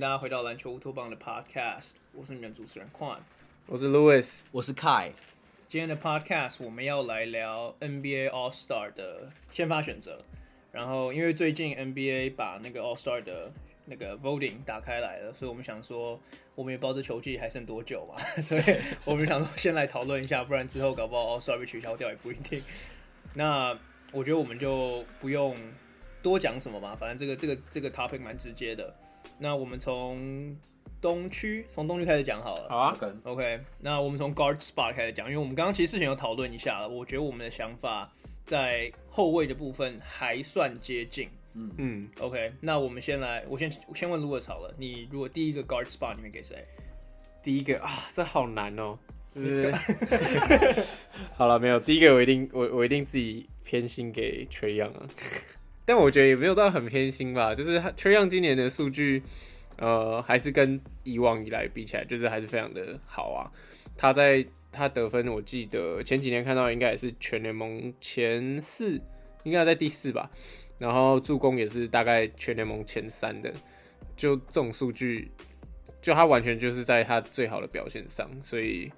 [0.00, 3.18] 大家回到篮球乌托邦的 Podcast，我是你们主持人 Quan，
[3.66, 5.10] 我是 Louis，我是 Kai。
[5.68, 10.16] 今天的 Podcast 我们要来聊 NBA All Star 的先发选择。
[10.72, 13.52] 然后因为最近 NBA 把那个 All Star 的
[13.84, 16.18] 那个 Voting 打开来了，所以我们想说，
[16.54, 18.62] 我们也不知道这球季还剩多久嘛， 所以
[19.04, 22.62] 我们想说先来讨论一下，不然之后搞不好 All Star 被取消掉也不一定。
[23.34, 23.78] 那
[24.12, 25.54] 我觉得我们就不用
[26.22, 28.96] 多讲什么吧，反正这个这个这个 topic 蛮直接的。
[29.40, 30.54] 那我们从
[31.00, 32.68] 东区，从东区开始讲好了。
[32.68, 33.58] 好啊，OK。
[33.78, 36.88] 那我们从 guard spot 开始讲，因为我们刚刚其实事情有讨论一下了。
[36.88, 38.12] 我觉得我们的想法
[38.44, 41.30] 在后卫的部分还算接近。
[41.54, 42.52] 嗯嗯，OK。
[42.60, 46.64] 那我们先来，我先我先问 Louis 好了，你如果第一个 guard spot 你会给谁？
[47.42, 48.98] 第一个啊，这好难哦。
[49.34, 49.72] 就是
[51.34, 55.08] 好了，没有第一个，我一定我我一定自己偏心给 Trae Young 啊。
[55.90, 59.20] 但我觉得也没有到很偏心吧，就是 Trae Young 今年的数据，
[59.76, 63.50] 呃，还是跟以往以来比起来，就是还是非常的好啊。
[63.96, 69.00] 他在他得分，我记得前几年看到应该也是全联盟前四，
[69.42, 70.30] 应该在第四吧。
[70.78, 73.52] 然后助攻也是大概全联盟前三的，
[74.16, 75.28] 就这种数据，
[76.00, 78.88] 就他完全就是在他最好的表现上，所以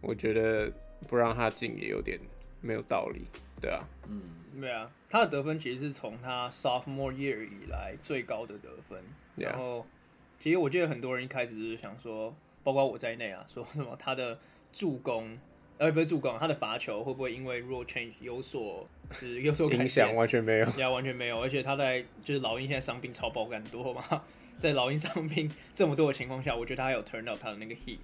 [0.00, 0.72] 我觉得
[1.08, 2.16] 不让他进也有点
[2.60, 3.26] 没有道理，
[3.60, 4.22] 对啊，嗯。
[4.58, 8.98] 对啊，他的得分其实是从他 sophomore year 以来最高的得分。
[9.36, 9.50] Yeah.
[9.50, 9.86] 然后，
[10.38, 14.38] 其实我记得很多人一开始就是想说，包括我在内啊，说什么他的
[14.72, 15.36] 助攻，
[15.76, 20.14] 呃，不是助攻，他的罚球会不会因为 rule change 有所是 有所影响？
[20.14, 21.38] 完全没有，呀，完全没有。
[21.42, 24.02] 而且他在就是老鹰现在伤病超爆干多嘛，
[24.56, 27.98] 在老鹰伤病这么多的情况下，我觉得他还有 turn up 他的那个 heat。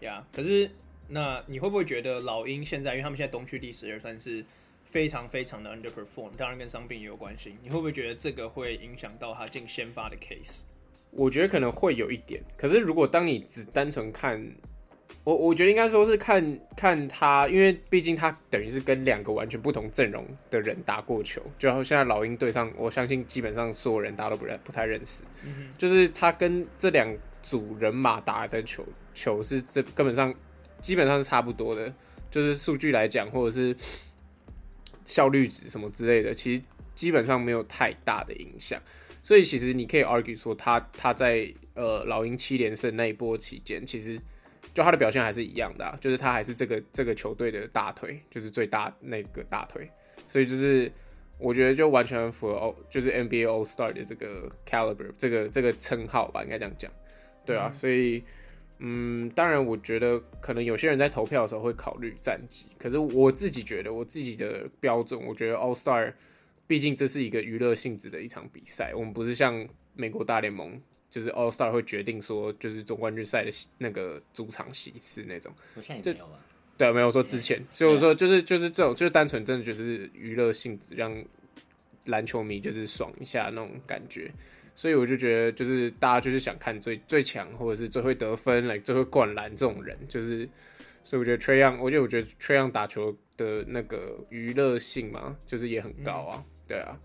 [0.00, 0.68] 呀，可是
[1.06, 4.44] 那你会不会觉得老鹰现在，因为他们现在东区第十二，算是。
[4.90, 7.54] 非常非常的 underperform，当然跟伤病也有关系。
[7.62, 10.62] 你会不会觉得这个会影响到他进先发的 case？
[11.12, 12.42] 我觉得可能会有一点。
[12.56, 14.44] 可是如果当你只单纯看，
[15.22, 21.40] 我我觉得应该说是看看他，因为毕竟他等于是跟两个完全不同阵容的人打过球。
[21.56, 25.22] 就现在老鹰队上，我相信基本上所有人大家都不认不太认识。
[25.44, 25.70] 嗯。
[25.78, 28.84] 就是他跟这两组人马打的球
[29.14, 30.34] 球是这根本上
[30.80, 31.92] 基本上是差不多的，
[32.28, 33.76] 就是数据来讲，或者是。
[35.10, 36.62] 效率值什么之类的，其实
[36.94, 38.80] 基本上没有太大的影响，
[39.24, 44.16] 所以其实你可以 argue 说他他在呃老鹰七连胜那一波期间，其实
[44.72, 49.90] 就他的表现还是一样的啊，就是他还是这个这个球队的大腿，就是最大那个大腿，
[50.28, 50.90] 所以就是
[51.38, 56.88] 我觉得就完全符合就是 NBA All Star 的这个 caliber 这个这个称号吧，应该这样讲，
[57.44, 58.22] 对啊，嗯、所以。
[58.82, 66.12] 嗯，当然，我觉得可能有些人在投票的时候会考虑战绩，可是我自己觉得，我自己的标准，我觉得 All Star，
[66.66, 70.80] 毕竟这是一个娱乐性质的一场比赛，我们不是像美国大联盟，
[71.10, 75.52] 就是 All Star 会决定说，就是总冠军赛的那个主场席次那种。
[75.74, 76.40] 我现在也没有了。
[76.78, 81.22] 对，没有说之前，所以我说就是就是这种，就是单纯真的就是娱乐性质，让
[82.06, 84.32] 篮球迷就是爽一下那种感觉。
[84.74, 90.48] 所以我就觉得，就是大家就是想看最最强，或者是最会得分、来、like、最会灌篮这种人，就是，
[91.04, 97.00] 所以我觉得 Trae Young，我觉得我觉得 Trae Young 打球的那个娱乐性嘛，就是也很高啊，嗯、对啊，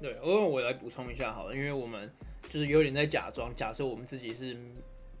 [0.00, 2.10] 对，我我来补充一下好了，因为我们
[2.48, 4.56] 就是有点在假装，假设我们自己是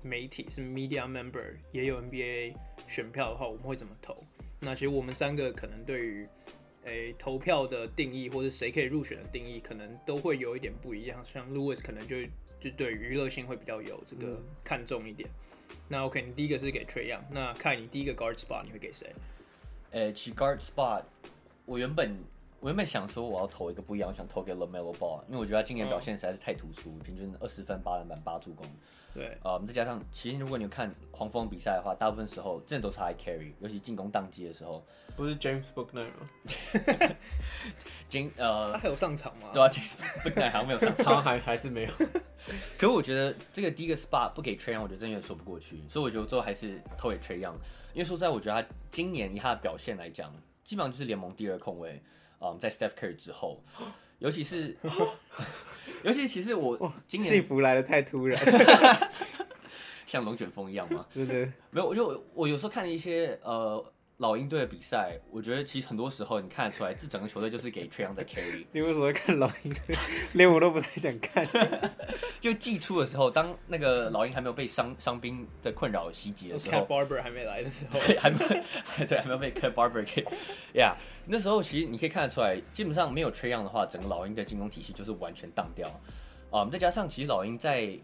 [0.02, 2.54] 媒体，是 media member，也有 NBA
[2.88, 4.16] 选票的话，我们会怎么投？
[4.60, 6.26] 那其实我们三个可能对于。
[6.84, 11.24] 诶、欸，投票的定义或者谁可以入选的定义，可能都会有一点不一样。
[11.24, 12.16] 像 Louis 可能就
[12.60, 15.28] 就对娱乐性会比较有这个看重一点。
[15.68, 19.06] 嗯、那 OK，你第一个是给 Trae Young，那看你第一个 guard spot 你会给谁？
[19.92, 21.04] 诶、欸，其 guard spot，
[21.64, 22.16] 我原本
[22.58, 28.66] 我原本想说我要投一个不一样，我想投给 LaMelo Ball，因为我觉得他今年表现实在是太突出，哦、平均二十分、八篮板、八助攻。
[29.14, 34.84] 对，啊、呃，再加上，其实如果你有看黄蜂比赛的话，大部分时候真的都是他来 carry，尤其进攻当机的时候。
[35.14, 36.26] 不是 James Booknight 吗？
[38.10, 39.50] James 呃，他还有上场吗？
[39.52, 39.92] 对啊，James
[40.24, 41.92] Booknight 好像没有上场， 还还是没有。
[42.78, 47.54] 可是我觉得这个第一个 spot 不给 Trae Young，我觉得真的有点说不过去，所以我觉得最后还是投给 Trae Young。
[47.92, 52.02] 因为说实在，我觉得他今年以他的表现来讲，基本上就是联盟第二控卫。
[52.44, 53.62] 嗯，在 Steph Curry 之后，
[54.22, 54.76] 尤其是，
[56.04, 58.40] 尤其其实我今年幸福来的太突然，
[60.06, 61.04] 像龙卷风一样吗？
[61.12, 63.84] 对对，没有，我就我有时候看一些呃。
[64.22, 68.64] 老鹰队的比赛，我觉得其实很多时候你看得出来，这整个球队就是给 Trae Young 在 carry。
[68.70, 69.96] 你为什么会看老鹰队？
[70.32, 71.44] 连我都不太想看。
[72.38, 78.38] 就季初的时候，当那个老鹰还没有被伤伤兵的困扰袭击的时候，Cat Barber 还没来的时候，对，还没
[79.06, 80.22] 对，还没有被 Cat Barber 给
[80.74, 80.94] 呀。
[80.94, 85.88] Yeah, 那时候其实你可以看得出来，基本上没有 Trae Young 的话，整个老鹰的进攻体系就是完全当掉。
[86.52, 87.98] 啊、嗯，再加上其实老鹰在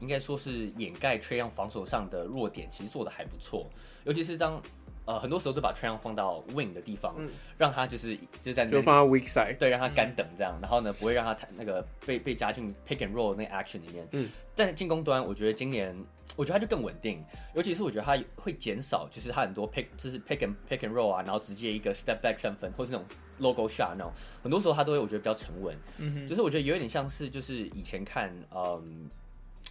[0.00, 3.70] 应该说是掩盖 Trae Young 防守上的弱点，其实做的还不错。
[4.04, 4.60] 尤其是当
[5.04, 14.06] 呃很多时候都把 Young 放到 wing 的地方，嗯、让他就是就在那就放到 weak side，对，让他干等这样，嗯、然后呢不会让他太那个被被加进 pick and roll 那个 action 里面。
[14.12, 15.96] 嗯，在进攻端，我觉得今年
[16.36, 23.06] 我觉得他就更稳定，尤其是我觉得他会减少，就是他很多 pick 就是 pick and pick and roll 啊，然后直接一个 step back 三分，或是那种
[23.38, 24.12] logo shot 那种，
[24.42, 25.76] 很多时候他都会我觉得比较沉稳。
[25.98, 29.10] 嗯哼，就是我觉得有点像是就是以前看嗯。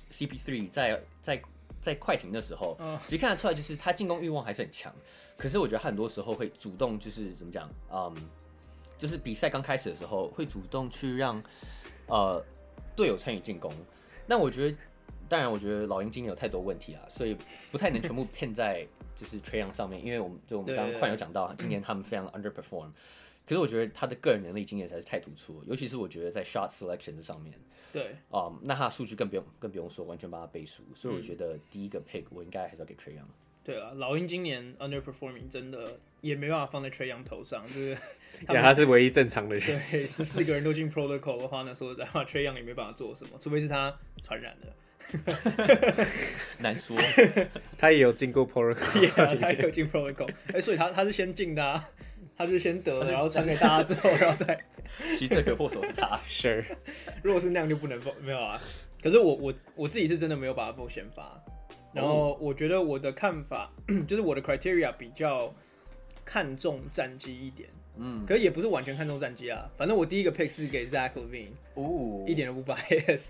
[0.09, 1.41] CP3 在在
[1.81, 4.93] 在快艇的时候，其实看得出来，就是他进攻欲望还是很强。
[5.35, 8.15] 可是我觉得他很多时候会主动，就是怎么讲，嗯，
[8.97, 11.41] 就是比赛刚开始的时候会主动去让
[12.05, 12.43] 呃
[12.95, 13.73] 队友参与进攻。
[14.27, 14.77] 那我觉得，
[15.27, 17.35] 当然，我觉得老鹰今年有太多问题啊，所以
[17.71, 18.85] 不太能全部骗在
[19.15, 22.91] 就是 Trae Young 上面，因为我们就我们刚刚快有讲到，今年他们非常 underperform。
[23.47, 27.59] 可是我觉得他的个人能力今年才是太突出了，尤其是我觉得在 shot selection 这上面。
[27.91, 30.83] 对，啊、um，那他的数据更不用更不用说，完全把他背书。
[30.95, 33.25] 所以我觉得第一个 pick 我应该还是要给 Trae Young。
[33.63, 37.97] 对啊，老鹰今年 underperforming 真的也没办法放在 Trae Young 头上，就是
[38.47, 39.81] 他，他是唯一正常的人。
[39.91, 44.73] 对，十四个人都进 protocol 的话呢，说实在话，Trae Young 也没办法做什么，除非是他传染的。
[46.59, 46.95] 难说，
[47.77, 50.31] 他也有进过 protocol，他也有进 protocol。
[50.47, 51.89] 哎、欸，所以他他是先进的、啊，
[52.45, 54.59] 他就先得，然后传给大家之后，然后再。
[55.17, 56.65] 其实罪魁祸首是他， Sure。
[57.23, 58.59] 如果是那样就不能放，没有啊。
[59.01, 61.41] 可是我我我自己是真的没有把它放先发。
[61.93, 63.71] 然后我觉得我的看法
[64.07, 65.53] 就是我的 criteria 比较
[66.25, 69.69] 看重战绩一点，嗯，可是也不是完全看重战绩啊。
[69.77, 73.29] 反正我第一个 pick 是给 Zach Levine，哦，一点都不 bias。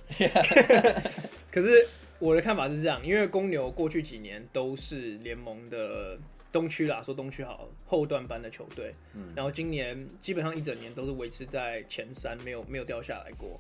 [1.52, 1.88] 可是
[2.20, 6.18] 我的看法是这样，因为公牛过去几年都是联盟的。
[6.52, 13.60] 东区啦，说东区好，后段班的球队，嗯，然后今年基本上一整年都是维持在前三，没有没有掉下来过。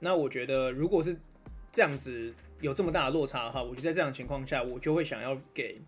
[0.00, 1.16] 那我觉得，如果是
[1.72, 5.80] 这样子有这么大的落差的话，我觉得在这样的情况下，我就会想要给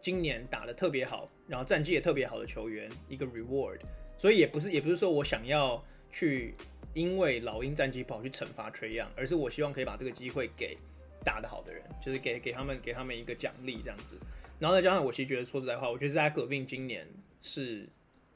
[0.00, 3.78] 今年打的特别好，然后战绩也特别好的球员一个 reward。
[4.18, 6.54] 所以也不是也不是说我想要去
[6.92, 10.76] 因为老鹰战绩不好去惩罚 Trae Young，而是我希望可以把这个机会给
[11.24, 14.18] 打得好的人，就是给给他们给他们一个奖励这样子。
[14.58, 17.06] 然后再加上，我其实觉得说实在话，我觉得 Zach LaVine 今年
[17.42, 17.88] 是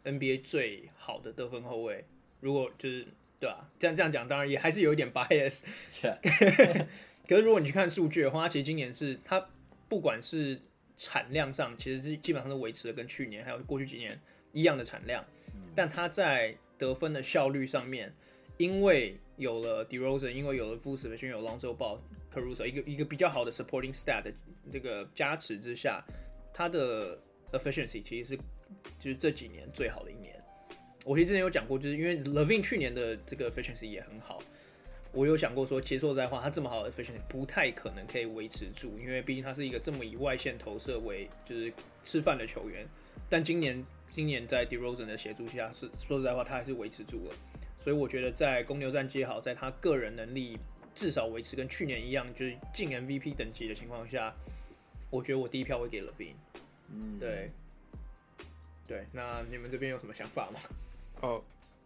[0.04, 2.04] NBA 最好的得分后卫。
[2.40, 3.06] 如果就是
[3.40, 3.70] 对吧？
[3.78, 5.62] 这样这样讲，当然也还是有一点 bias。
[7.28, 9.48] 可是如果你去看数据的话，他其实今年是他
[9.88, 10.60] 不管是
[10.96, 14.20] 产量上，其实是基本上都维持了跟去年还有过去几年
[14.52, 15.24] 一样的产量。
[15.74, 18.12] 但他在得分的效率上面，
[18.56, 21.98] 因为有了 DeRozan，因为有了 Vucevic，有 Lonzo Ball、
[22.66, 24.32] 一个一个比较好的 supporting stat 的
[24.72, 26.04] 这个加持之下，
[26.52, 27.18] 他的
[27.52, 28.36] efficiency 其实是
[28.98, 30.34] 就是这几年最好的一年。
[31.04, 34.38] 我其实之前有讲过，就是因为 Levine 去年的这个 efficiency 也很好，
[35.12, 42.86] 我有想过说，其实说实在话，他这么好的 efficiency 不太可能可以维持住，因为毕竟他是一个这么以外线投射为就是吃饭的球员。
[43.30, 47.34] 但今年今年在 DeRozan 的协助下，是说实在话，他还是维持住了。
[47.80, 50.58] 所以我觉得在公牛战绩好，在他个人能力
[50.98, 54.34] 至少维持跟去年一样，就是进 MVP 等级的情况下，
[55.10, 56.34] 我觉得我第一票会给 Levine。
[56.92, 57.52] 嗯，对，
[58.84, 59.06] 对。
[59.12, 60.58] 那你们这边有什么想法吗？
[61.20, 61.40] 哦，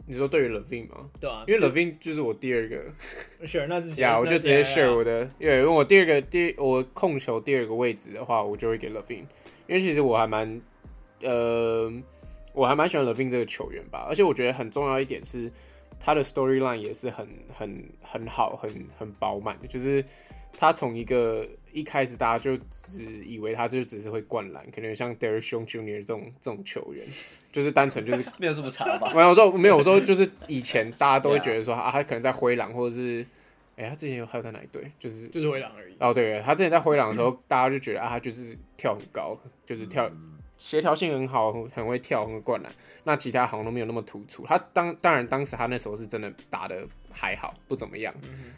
[0.07, 1.11] 你说对于 Levine 吗？
[1.21, 2.87] 对啊，因为 Levine 就是我第二个。
[3.47, 9.27] ，Sure，，那之前呀，我就直接 share 我的，因为我第二个第我控球第二个位置的话，我就会给 Levine，
[9.67, 10.59] 因为其实我还蛮
[11.21, 11.93] 呃，
[12.55, 15.53] 我还蛮喜欢 Levine 这个球员吧，而且我觉得很重要一点是。
[16.05, 19.67] 他的 storyline 也是很很很好，很很饱满的。
[19.69, 20.05] 就是
[20.59, 25.99] 他从一个一开始大家就只以为他就只是会灌篮，可能像 Derrick Jones Jr.
[25.99, 27.07] 这种这种球员，
[27.53, 29.13] 就是单纯就是 没有这么差吧？
[29.15, 33.25] 没有说没有我说就是以前大家都会觉得说 啊，他可能在灰狼或者是
[33.77, 34.91] 哎、欸，他之前有还有在哪一队？
[34.99, 35.95] 就是就是灰狼而已。
[36.01, 40.09] 哦，对，他之前在灰狼的时候，大家就觉得啊，他就是跳很高，就是跳。
[40.09, 40.31] 嗯
[40.63, 42.73] 协调性很好，很会跳，很会灌篮。
[43.03, 44.47] 那其他好像都没有那么突出。
[44.47, 48.15] 他当当然当时他那时候是真的打的还好，不怎么样。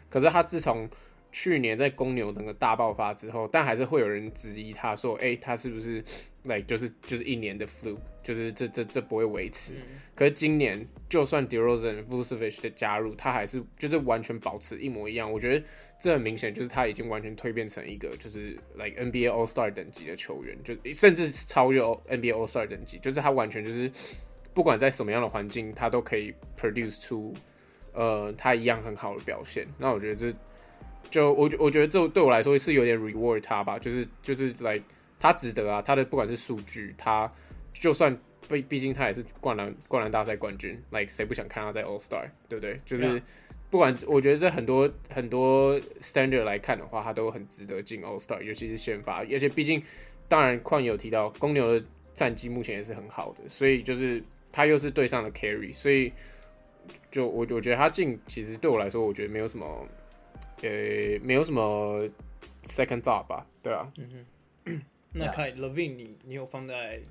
[0.07, 0.87] 可是他自从
[1.31, 6.03] 去年在公牛整个大爆发之后，但还是会有人质疑他说：“哎，他是不是
[6.43, 9.73] 来、like, 就是就是一年的 fluke，就是这这这不会维持。”
[10.13, 15.31] 可是今年就算 DeRozan、Vucevic 的加入，他还是就是完全保持一模一样。
[15.31, 15.65] 我觉得。
[16.05, 23.91] 这很明显就是他已经完全蜕变成一个就是 like NBA All Star 等级的球员，就甚至超越 NBA All Star 等级，就是他完全就是
[24.53, 27.33] 不管在什么样的环境，他都可以 produce 出
[27.93, 29.65] 呃他一样很好的表现。
[29.79, 30.37] 那我觉得这
[31.09, 34.83] 就我我觉得这对我来说是有点 reward 他吧，就是就是 like
[35.19, 37.31] 他值得啊，他的不管是数据，他
[37.73, 38.15] 就算
[38.47, 42.79] 毕毕竟他也是灌篮灌篮大赛冠军，like 谁不想看他在 All Star，对不对？
[42.85, 43.19] 就是。
[43.69, 49.81] 不管我觉得这很多很多 standard 来看的话，他都很值得进 All Star，尤其是先发，而且毕竟
[50.27, 56.13] 当然矿有提到公牛的战绩目前也是很好的，所以就是他又是对上了 carry，所以
[57.11, 59.87] 就我我觉得他进其实对我来说，我觉得没有什么
[60.61, 60.69] 呃
[61.21, 62.07] 没有什么
[62.63, 64.25] second thought 吧，对啊，嗯
[64.65, 64.81] 哼，
[65.11, 67.01] 那看 LaVine 你你有放在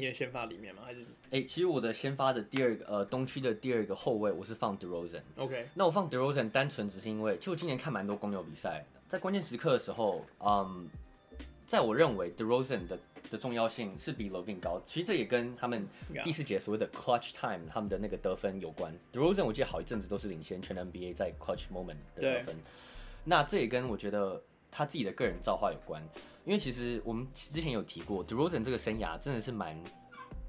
[0.00, 0.82] 你的先发里面吗？
[0.84, 1.02] 还是？
[1.26, 5.20] 哎、欸，其实我的先发的第二个呃东区的第二个后卫，我是放 DeRozan。
[5.36, 10.88] OK，那我放 DeRozan 单纯只是因为，就今年看蛮多公牛比赛，在关键时刻的时候，嗯，
[11.66, 12.98] 在我认为 DeRozan 的
[13.30, 14.80] 的重要性是比 LaVine 高。
[14.84, 15.86] 其实这也跟他们
[16.24, 18.92] 第四节所谓的 clutch time 他们的那个得分有关。
[19.12, 22.56] DeRozan 我记得好一阵子都是领先全 NBA 在 clutch moment 的得分。
[23.22, 26.02] 那这也跟我觉得他自己的个人造化有关，
[26.44, 29.82] 因为其实我们之前有提过 DeRozan 这个生涯真的是蛮。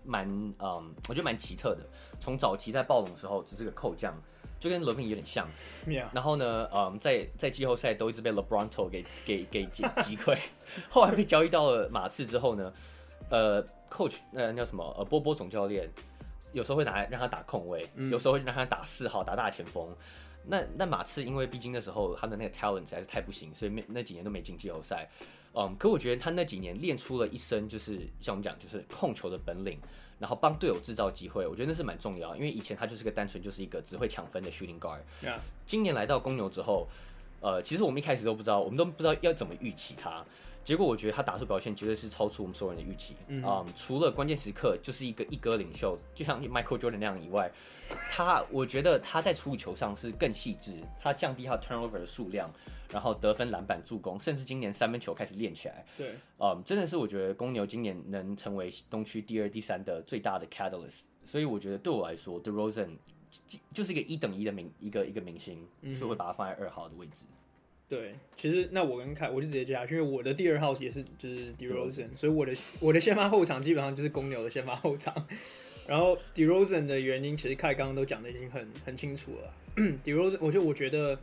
[0.04, 1.88] 蛮嗯，我觉得蛮奇特的。
[2.20, 4.12] 从早期在暴龙的时候只是个扣将，
[4.60, 5.48] 就跟 LaVine 有点像。
[5.86, 6.08] Yeah.
[6.12, 10.40] 然后呢，嗯，在在季后赛都一直被 LeBronto 给给给击 击溃。
[10.90, 12.74] 后来被交易到了马刺之后呢，
[13.30, 14.84] 呃，Coach 那叫什么？
[14.98, 15.88] 呃，波波总教练
[16.52, 19.96] 有时候会拿来让他打控卫，嗯、有时候会让他打四号打大前锋。
[20.44, 25.08] 那那马刺因为毕竟那时候他的那个 talent 实在是太不行，所以没那几年都没进季后赛。
[25.54, 29.78] 嗯，可我觉得他那几年练出了一身，就是像我们讲，就是控球的本领，
[30.18, 32.34] 然后帮队友制造机会，我觉得那是蛮重要。
[32.36, 35.00] 因为以前他就是个单纯就是一个只会抢分的 shooting guard。
[35.22, 35.40] Yeah.
[35.66, 36.88] 今年来到公牛之后，
[37.42, 40.24] 呃，其实我们一开始都不知道，我们都不知道要怎么预期他。
[40.64, 43.16] 结果我觉得他打出表现绝对是超出我们所有人的预期。
[43.28, 47.52] 嗯、um,，除了关键时刻就是一个一哥领袖，就像 Michael Jordan 那样以外，
[48.12, 52.50] 他我觉得他在处理球上是更细致，他降低他 turnover 的数量。
[52.92, 55.86] 然后得分、篮板、助攻，甚至今年三分球开始练起来。
[55.98, 61.02] 对，嗯，真的是我觉得公牛今年能成为东区第二、第三的最大的 catalyst。
[61.24, 62.90] 所以我觉得对我来说，DeRozan
[63.74, 67.26] 就是一个一等一的明一个一个明星，嗯，所以会把它放在二号的位置。
[67.88, 75.14] 对，其实那我跟凯，我就直接接下去，因为我的第二号也是就是 DeRozan，所以我的我的先发后场基本上就是公牛的先发后场。
[75.88, 79.54] 然后 DeRozan 的原因，其实凯刚刚都讲的已经很很清楚了。
[80.04, 81.18] DeRozan，我就我觉得。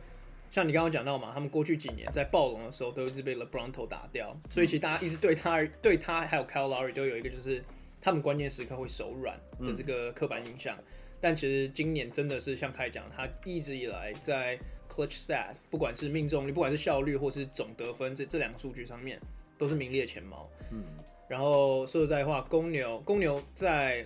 [0.51, 7.63] 像你刚刚讲到嘛，他们过去几年在暴龙的时候都一直被 LeBron 打掉，所以其实大家一直对他、对他还有 Kyle Lowry 都有一个就是
[8.01, 10.77] 他们关键时刻会手软的这个刻板印象。
[11.21, 14.57] 但其实今年真的是像凯讲，他一直以来在
[14.89, 19.19] Clutch Stat，不管是命中率、不管是效率或是总得分这这两个数据上面
[19.57, 20.49] 都是名列前茅。
[20.71, 20.83] 嗯，
[21.27, 24.05] 然后说实在话，公牛公牛在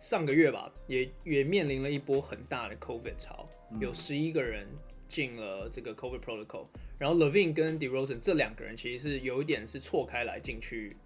[0.00, 3.48] 上个月吧，也也面临了一波很大的 COVID 潮，
[3.80, 4.66] 有十一个人。
[5.08, 6.66] 进了这个 COVID protocol，
[6.98, 10.96] 然后 Levine 跟 DeRozan 这两个人其实是有一点是错开来进去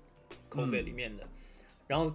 [0.51, 1.25] COVID 里面的。
[1.25, 1.29] 嗯、
[1.87, 2.13] 然后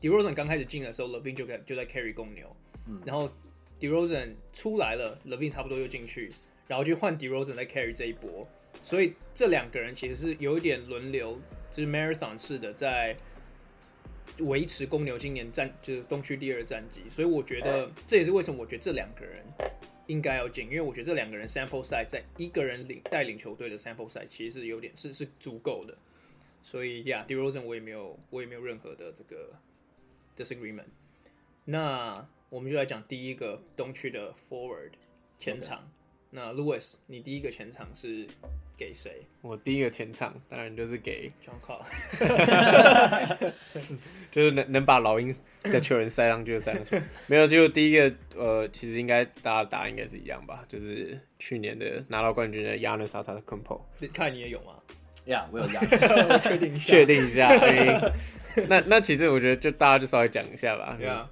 [0.00, 2.54] DeRozan 刚开始进的时候，Levine 就在就在 carry 公牛，
[2.88, 3.30] 嗯、然后
[3.78, 6.32] DeRozan 出来了，Levine 差不多又进去，
[6.66, 8.46] 然后就换 DeRozan 在 carry 这一波。
[8.82, 11.38] 所以这两个人其实是有一点轮流，
[11.70, 13.16] 就是 marathon 式的在
[14.40, 17.00] 维持公牛今年战就是东区第二战绩。
[17.10, 19.44] 所以我觉得这也是为什么我觉得这两个人。
[20.06, 25.96] 应该要进，因为我觉得这两个人 sample size 在一个人领带领球队的 sample size 其实是有点是是足够的，
[26.62, 29.54] 所以呀、yeah，DeRozan 我也没有我也没有任何的这个
[30.36, 30.86] disagreement。
[31.64, 34.92] 那我们就来讲第一个东区的 forward
[35.38, 35.90] 前场。
[36.36, 38.26] 那 Louis，你第一个前场是
[38.76, 39.22] 给谁？
[39.40, 41.82] 我第一个前场当然就是给 John Cobb，
[44.30, 47.00] 就是能能把老鹰在球员塞上去就塞上去。
[47.26, 53.80] 没有，就第一个呃，其实应该大家答案应该是一样吧，就是去年的拿到冠军的 Giannis Antetokounmpo。
[54.12, 54.74] 看你也有吗？
[55.24, 57.48] 呀、yeah，我有 Giannis，确定确定一下。
[58.68, 60.98] 那那其实我觉得就大家就稍微讲一下吧。
[61.00, 61.26] Yeah.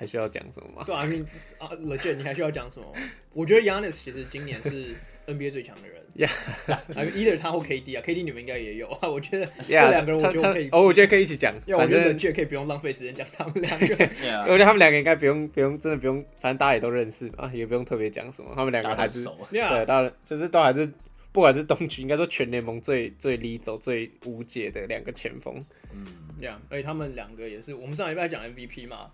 [0.00, 0.82] 还需要讲什么吗？
[0.86, 1.20] 对啊，你
[1.58, 2.90] 啊，Legit，你还需要讲什么？
[3.34, 4.96] 我觉得 Giannis 其实今年是
[5.28, 6.00] NBA 最强的人。
[6.16, 9.06] Yeah，either 他或 KD 啊，KD 你们应该也有啊。
[9.12, 11.54] 我觉得这两个人我觉得可以，哦，我觉得可以一起讲。
[11.66, 13.86] 我觉得 Legit 可以不用浪费时间讲他们两个。
[13.86, 14.40] Yeah.
[14.44, 18.52] 我觉得他们两个应该不用不用，真的不用，反正大家也都认识啊，也不用特别讲什么。
[18.54, 20.90] 他们两个还是对，当然就是都还是，
[21.30, 25.62] 不管是东区，应该说全联盟最最 lethal 最无解的两个前锋。
[25.92, 26.06] 嗯，
[26.40, 29.10] 这样，而且他们两个也是，我们上礼拜讲 MVP 嘛。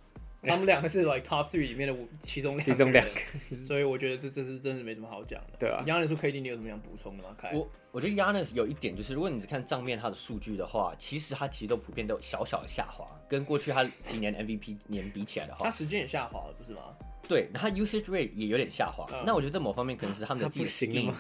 [0.47, 5.57] 他们两个是 like top three 里面的五其中其中两个，所以我觉得这这是真的没什么好讲的。
[5.59, 7.31] 对啊，Giannis 说 KD，你有什么想补充的吗？
[7.37, 16.83] 开，我我觉得 Giannis 有一点就是，如果你只看账面他的数据的话，其实他其实都普遍都有小小的下滑，跟过去他几年 MVP 年比起来的话，他时间也下滑了，不是吗？
[17.29, 19.05] 对，然后 usage rate 也有点下滑。
[19.13, 21.13] 嗯、那我觉得在某方面可能是他们的自己的 scheme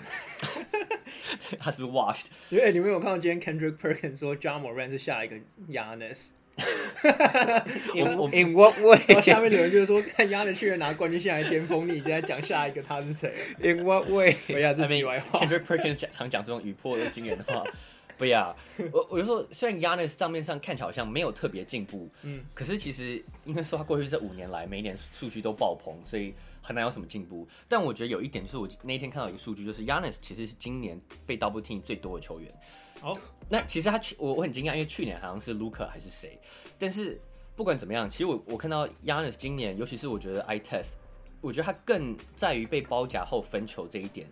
[1.59, 2.26] 他是不是 washed？
[2.50, 6.14] 因为、欸、你们有看到今天 Kendrick Perkins 说 Ja Morant 是下一个 In
[8.16, 9.00] 我 In what way？
[9.08, 14.34] 然后下面有人就是说， 看亚的去年拿冠军，现在巅峰，你现在讲下一个他是谁？In what way？
[14.48, 15.40] 不要这题外话。
[15.40, 17.64] Kendrick Perkins 常讲这种语破的惊人的话。
[18.18, 18.56] 不要，
[18.92, 26.32] 我我就说，虽然 Giannis 账面上看起来好像没有特别进步，嗯，可是其实因为说他过去这五年来每一年数据都爆棚，所以
[26.62, 27.46] 很难有什么进步。
[27.68, 32.50] 但我觉得有一点就是，我那天看到一个数据，就是 Giannis 其实是今年被 Double Team 最多的球员。
[33.03, 33.17] 哦，
[33.49, 36.38] 那其实他去我我很惊讶，因为去年好像是 Luka 还是谁，
[36.79, 37.21] 但是
[37.55, 40.93] 不管怎么样，其实我我看到 Giannis 今年，尤其是我觉得 Eye Test，
[41.41, 44.26] 我觉得他更在于被包夹后分球这一点。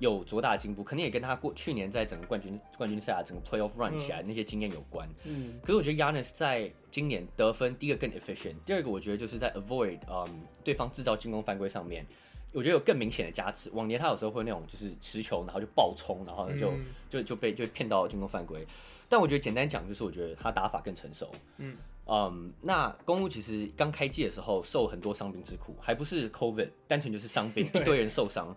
[0.00, 5.06] 有多大的进步，肯定也跟他过去年在整个冠军冠军赛啊，整个 playoff run 起来那些经验有关。
[5.24, 12.06] 嗯，可是我觉得 Giannis 在今年得分，第一个更 efficient，第二个我觉得就是在 avoid 嗯对方制造进攻犯规上面，
[12.52, 13.70] 我觉得有更明显的加持。
[13.72, 18.66] 往年他有时候会那种就是持球然后就爆冲，然后就、嗯、就就被就骗到进攻犯规。
[19.08, 21.30] 但我觉得简单讲就是我觉得他打法更成熟。
[21.58, 21.76] 嗯
[22.06, 28.56] 嗯，那公路其实刚开季的时候受很多伤兵之苦，还不是 COVID，单纯就是伤兵一堆人受伤。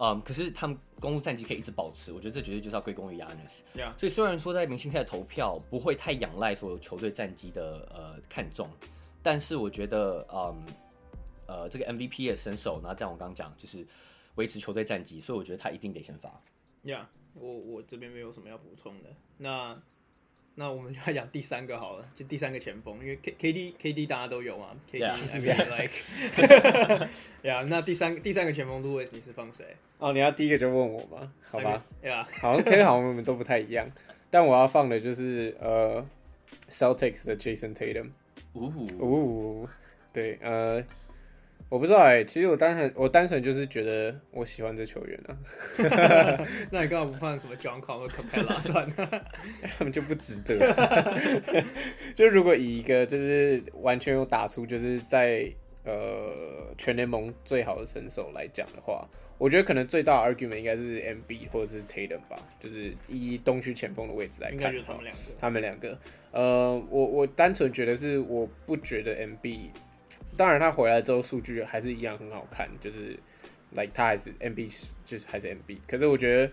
[0.00, 3.20] 嗯，um, 可是他们公路战绩可以一直保持，我觉得这绝对就是要归功于。
[3.20, 3.92] Yeah.
[3.98, 8.68] 所以虽然说在明星赛投票不会太仰赖所有球队战绩的呃看重，
[9.22, 10.56] 但是我觉得嗯
[11.48, 13.84] 呃这个 MVP 的身手，那这样我刚刚讲就是
[14.36, 16.28] 维持球队战绩，所以我觉得他一定得先发。
[16.82, 19.08] 呀，yeah, 我我这边没有什么要补充的。
[19.38, 19.76] 那
[20.54, 27.08] 那我们就来讲第三个好了，就第三个前锋，因为 K K D K D 大家都有嘛，K D I mean like，
[27.42, 29.64] 呀，那第三第三个前锋 Louis 你是放谁？
[29.98, 31.32] 哦，你要第一个就问我吗？
[31.50, 32.40] 好吧，呀 Okay, yeah.
[32.40, 33.90] 好，K 好像我们都不太一样，
[34.30, 36.04] 但我要放的就是呃
[36.68, 38.10] Celtics 的 Jason Tatum，
[38.54, 38.66] 呜
[39.00, 39.68] 呜，
[40.12, 40.84] 对，呃。
[41.70, 45.36] 我不知道哎、欸，其实我单纯我单纯就是觉得我喜欢这球员啊。
[46.72, 49.24] 那你干嘛不放什么 John Capela 算了？
[49.76, 50.56] 他们就不值得。
[52.16, 55.52] 就如果以一个就是完全有打出就是在
[55.84, 56.32] 呃
[56.78, 65.22] 全联盟最好的身手来讲的话，我觉得可能最大的 argument 应该是 MB 或者是 Tatum 吧，就是以东区前锋的位置来看，他们两个。
[65.38, 65.98] 他们两个，
[66.32, 69.70] 呃，我我单纯觉得是我不觉得 MB。
[70.38, 73.18] 当然，他回来之后数据还是一样很好看，就是
[73.72, 74.72] like 他还是 MB，
[75.04, 75.78] 就是还是 MB。
[75.88, 76.52] 可是我觉得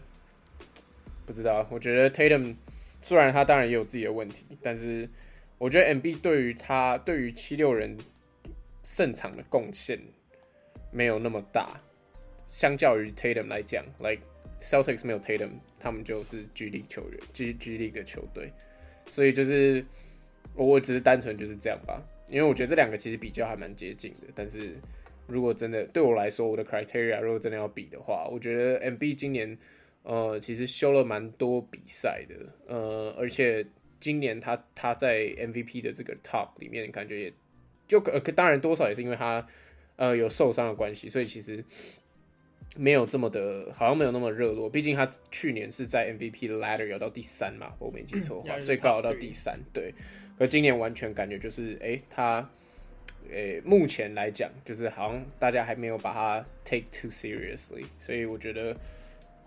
[1.26, 2.56] 不知道，我觉得 Tatum
[3.04, 5.08] 虽然他当然也有自己的问题，但是
[5.60, 7.96] 我觉得 MB 对于他对于七六人
[8.84, 10.00] 胜场的贡献
[10.92, 11.80] 没有那么大，
[12.50, 14.24] 相较于 Tatum 来讲，like
[14.60, 18.52] Celtics 没有 Tatum，他们就是 gd 球员 ggd 的球队，
[19.12, 19.86] 所以就是
[20.56, 22.02] 我只是单纯就是这样吧。
[22.28, 24.74] 因为我觉得这两个其实比较还蛮接近的，但是
[25.28, 29.58] 如果真的对我来说，我的 criteria 如果真的要比的话，我觉得 MB 今年
[30.04, 32.36] 呃其实修了蛮多比赛的，
[32.68, 33.66] 呃，而且
[34.00, 37.34] 今年他他在 MVP 的这个 top 里面感觉也
[37.88, 39.48] 就呃当然多少也是因为他
[39.96, 41.64] 呃有受伤的关系，所以其实
[42.76, 49.94] 没有这么的好像没有那么热络，毕竟他去年是在 MVP 的 ladder 有到第三嘛，我没记错的话，最高到第三，对。
[50.38, 52.50] 可今年完全感觉就是，哎、他，
[53.30, 58.76] 诶、目前来讲，就是好像大家还没有把他 take too seriously，所以我觉得，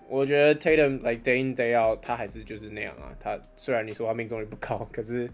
[0.08, 3.14] 我觉得 Tatum like day in day out，他还是就是那样啊。
[3.20, 5.30] 他虽然你说他命中率不高，可是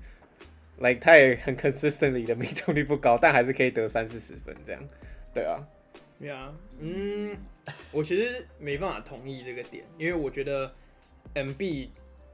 [0.79, 4.83] ，like 他也很 consistently 的命中率不高，但还是可以得三四十分这样，
[5.33, 5.67] 对啊。
[6.21, 7.37] 对啊，嗯，
[7.93, 10.73] 我其实没办法同意这个点，因为我觉得
[11.35, 11.89] MB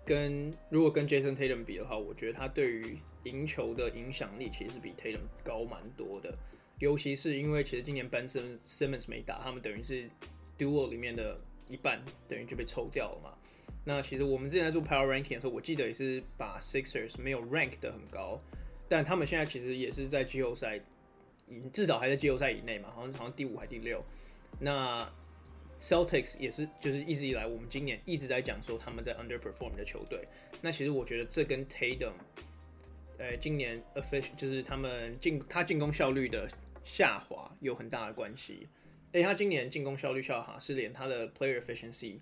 [0.05, 6.37] 跟如果跟 Jason Tatum 比的话，我觉得他对于赢球的影响力其实是比 Tatum 高蛮多的，
[6.79, 10.09] 尤其是因为其实今年 Ben Simmons 没打，他们等于是
[10.59, 13.35] Duo 里面的一半，等于就被抽掉了嘛。
[13.85, 18.41] 那其实我们之前在做 Power Ranking 的时候，我记得也是把 Sixers 没有 rank 的很高，
[18.89, 20.81] 但他们现在其实也是在季后赛，
[21.73, 24.03] 至少还在季后赛以内嘛，好像好像第五还第六。
[24.59, 25.11] 那
[25.81, 30.29] Celtics 也是，就是一直以来我们今年一直在讲说他们在 underperform 的球队。
[30.61, 32.13] 那其实我觉得这跟 Tatum
[33.21, 36.49] 呃，今年 efficient 就是他们进他进攻效率的
[36.85, 38.67] 下滑有很大的关系。
[39.13, 42.15] 哎，他今年进攻效率下滑是连他的 player efficiency，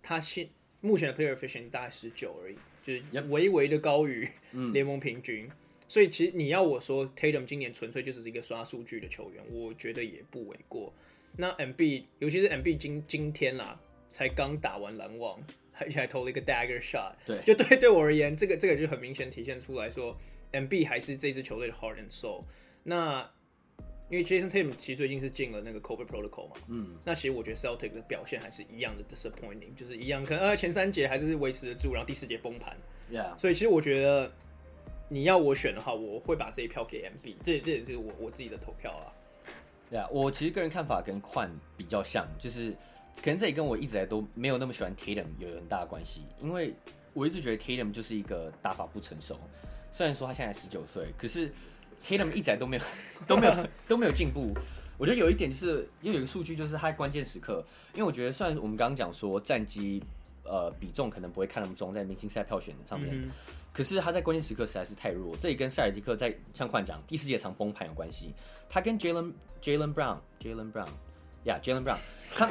[0.00, 0.48] 他现
[0.80, 4.28] 目前的 player efficiency 大概十九而已，就是微微的高于
[4.72, 5.46] 联盟平均。
[5.46, 5.50] 嗯、
[5.88, 10.94] 所以其实你要我说 Tatum 今年纯粹就只是一个刷数据的球员，我觉得也不为过。
[11.36, 20.16] 那 MB 尤其是 MB 今今天啦，才刚打完篮网，而且还投了一个 dagger shot，对，就对对我而言，这个这个就很明显体现出来说。
[20.52, 22.44] MB 还是这支球队的 heart and soul。
[22.82, 23.28] 那
[24.08, 32.76] 因为 Jason Tatum 其实最近是进了那个 COVID protocol 嘛，嗯，那其实我觉得 Celtic 的表现还是一样的 disappointing，就是一样，可能呃前三节还是维持得住，然后第四节崩盘
[33.10, 33.36] ，Yeah。
[33.36, 34.32] 所以其实我觉得
[35.08, 39.10] 你要我选的话，我会把这一票给 MB，这这也是我我自己的投票啊。
[39.90, 42.70] 对啊，我其实个人看法跟宽比较像，就是
[43.22, 46.72] 可能这也跟我一直来都没有那么喜欢 Tatum 有很大的关系，因为
[47.12, 49.36] 我一直觉得 Tatum 就是一个打法不成熟，
[49.92, 51.52] 虽然说他现在十九岁，可是
[52.04, 52.82] Tatum 一直都没有
[53.26, 54.52] 都没有 都没有进步。
[54.98, 60.02] 我觉得有一点就是，又有一个数据就是他在关键时刻，因为我觉得虽然我们刚刚讲说战绩
[60.44, 63.10] 呃比重可能不会看那么重在明星赛票选上面。
[63.12, 63.30] 嗯
[63.76, 68.32] 可是他在关键时刻实在是太弱，这也跟塞尔迪克在像宽讲第四节场崩盘有关系。
[68.70, 70.88] 他跟 Jalen Jalen Brown Jalen Brown
[71.46, 71.98] 呀、yeah, Jalen Brown，
[72.32, 72.46] 他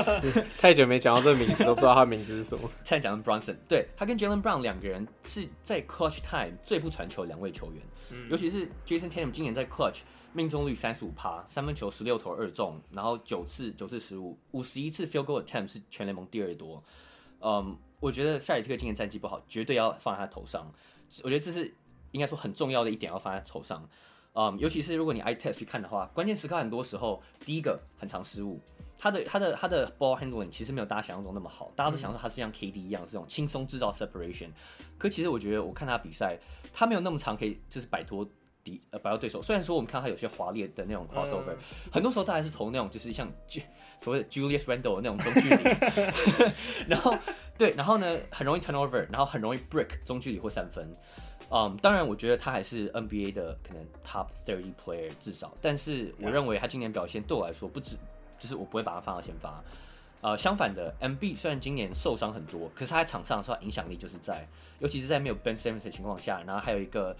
[0.58, 2.68] 太久没讲到这个名字，都不知道他名字是什么。
[2.82, 10.00] 现在讲 Bronson，对他跟 Jalen Brown 两个人是在 Clutch Time 最不传球的两位球员，嗯、尤其是 Jason Tatum 今年在 Clutch
[10.32, 16.82] 命中率三十五趴，三分球十六投二中，然后九次九次失误，五十一次 Field Goal Attempt 是全联盟第二多，
[17.40, 17.76] 嗯。
[17.98, 20.70] 我觉得塞尔提克今年战绩不好，绝对要放在他头上。
[21.24, 21.74] 我觉得这是
[22.10, 23.88] 应该说很重要的一点，要放在头上。
[24.38, 28.60] 嗯，尤其是如果你 eye test 去看的话，关键时刻很多时候，第一个很常失误，
[28.98, 31.72] 他的他的他的 ball handling 其实没有大家想象中那么好。
[31.74, 34.50] 大家都想说他是像 KD 一样，这种轻松制造 separation。
[34.98, 36.38] 可其实我觉得，我看他比赛，
[36.70, 38.28] 他没有那么长可以就是摆脱
[38.62, 39.40] 敌呃摆脱对手。
[39.40, 41.58] 虽然说我们看他有些华丽的那种 crossover，嗯，
[41.90, 43.26] 很多时候他还是投那种就是像
[43.98, 45.64] 所谓的 Julius Randle 那种中距离，
[46.86, 47.16] 然后。
[47.58, 50.94] 对，然后呢，很容易 turnover，然后很容易 break 中距离或三分。
[51.50, 57.96] 嗯，当然，我觉得他还是 NBA 的可能 top thirty player 至少，但是我认为他今年表现对我来说不止，
[58.38, 59.62] 就是我不会把他放到先发。
[60.22, 64.48] 呃，相反的，MB 虽然今年受伤很多，可是他在场上的影响力就是在，
[64.80, 67.14] 尤其是在没有 Ben Simmons 的情况下，然后还有一个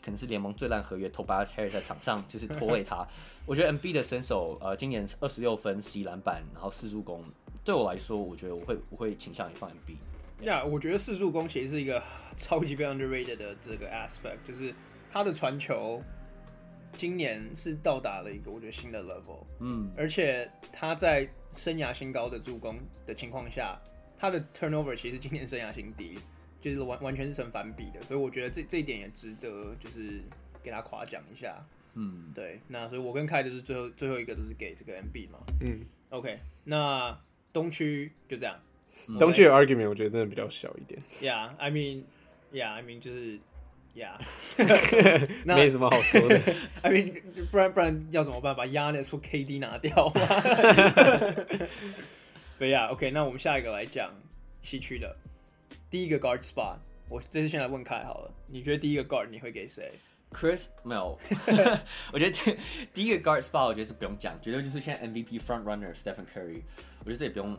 [0.00, 3.06] 可能是联盟最烂合约 Tobias Harris 在场上就是拖累他。
[3.44, 7.22] 我觉得 MB 的身手，呃，今年二十六分、十一篮板，然后四助攻。
[7.62, 9.96] 对我来说，我觉得我会我会倾向于放 MB。
[10.42, 12.02] 呀，我觉得四助攻其实是一个
[12.36, 14.74] 超级被 underrated 的这个 aspect，就是
[15.10, 16.02] 他的传球
[16.92, 19.44] 今年是到达了一个我觉得新的 level。
[19.60, 23.78] 嗯，而且他在生涯新高的助攻的情况下，
[24.18, 26.18] 他的 turnover 其实今年生涯新低，
[26.60, 28.02] 就是完完全是成反比的。
[28.02, 30.20] 所以我觉得这这一点也值得就是
[30.62, 31.56] 给他夸奖一下。
[31.94, 32.60] 嗯，对。
[32.68, 35.38] 那所以我跟凯就是最后最后一个都是给这个 MB 嘛。
[35.62, 37.18] 嗯，OK，那。
[37.52, 38.54] 东区就这样，
[39.18, 41.00] 东区的 argument 我觉得真的比较小一点。
[41.20, 43.38] Yeah，I mean，Yeah，I mean 就是
[43.94, 44.18] Yeah，
[45.44, 46.40] 那没什么好说的。
[46.82, 48.54] I mean，不然不然要怎么办？
[48.54, 50.20] 把 Giannis 或 KD 拿掉吗？
[52.58, 54.10] 对呀，OK，那我们下一个来讲
[54.62, 55.14] 西区的
[55.90, 56.76] 第一个 guard spot。
[57.08, 59.90] 我这次先来问凯好了，你觉得第一个 guard 你会给谁
[60.36, 61.18] ？Chris 没有，
[62.12, 62.58] 我觉得第
[62.92, 66.62] 第一个 guard spot，我觉得这不用讲，绝对就是现在 MVP front runner Stephen Curry。
[67.00, 67.56] 我觉得这也不用，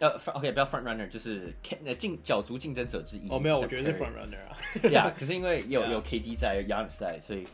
[0.00, 3.28] 要 OK 不要 front runner，就是呃竞角逐竞争者之一。
[3.30, 4.90] 哦，没有，我觉得是 front runner 啊。
[4.90, 7.46] 呀， 可是因为有 有 KD 在，有 Giannis 在，所以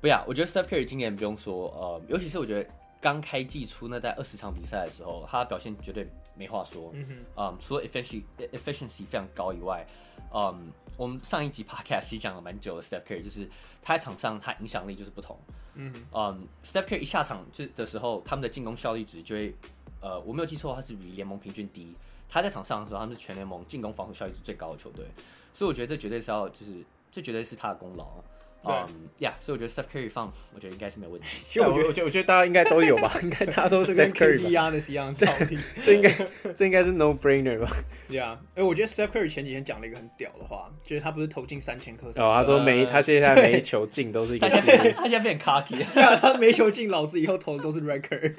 [0.00, 0.24] 不要。
[0.28, 6.92] 我觉得 Stephen Curry 今年不用说，呃，尤其是我觉得刚开季初那在二十场比赛的时候，他的表现绝对没话说。
[6.94, 7.04] 嗯
[7.34, 9.84] 哼，除了 efficiency efficiency 非常高以外，
[10.32, 13.48] 嗯，我们上一集 podcast 也讲了蛮久的 Steph Curry，就是
[13.80, 15.38] 他在场上他影响力就是不同。
[15.76, 19.54] 嗯嗯，Steph Curry 一下场就的时候，他们的进攻效率值就会。
[20.00, 21.92] 呃，我没有记错，他是比联盟平均低。
[22.28, 25.04] 他在场上的时候，他们是全联盟进攻防守效率是最高的球队，
[25.52, 28.06] 所以我觉得这绝对是要，就是这绝对是他的功劳。
[28.64, 28.86] 嗯
[29.18, 31.42] 呀，所以我觉得 Steph Curry 放，我觉得应该是没问题。
[31.48, 35.58] 其实我觉得，我觉得，我觉得大家应该都有吧，应该大家都是 Steph Curry 一样的，一样的道理。
[35.82, 36.12] 这应该，
[36.54, 37.68] 这应该是 no brainer 吧？
[38.08, 42.08] 对啊，哎，我觉得 Steph Curry 前几天讲了一个很屌的话，就是他不是投进三千颗？
[42.08, 44.48] 哦，他说每他现在每一球进都是一个。
[44.48, 44.60] 他
[45.02, 45.82] 现在变 cocky，
[46.20, 48.34] 他每球进，老子以后投的都是 record。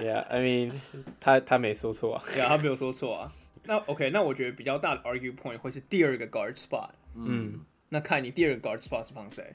[0.00, 0.72] Yeah，I mean，
[1.20, 2.22] 他他没说错啊。
[2.32, 3.32] 对啊，他没有说错啊。
[3.64, 6.88] 那 OK，那我觉得比较大的 argue point 会是第二个 guard spot。
[7.14, 9.54] 嗯，那看你第二个 guard spot 是放谁？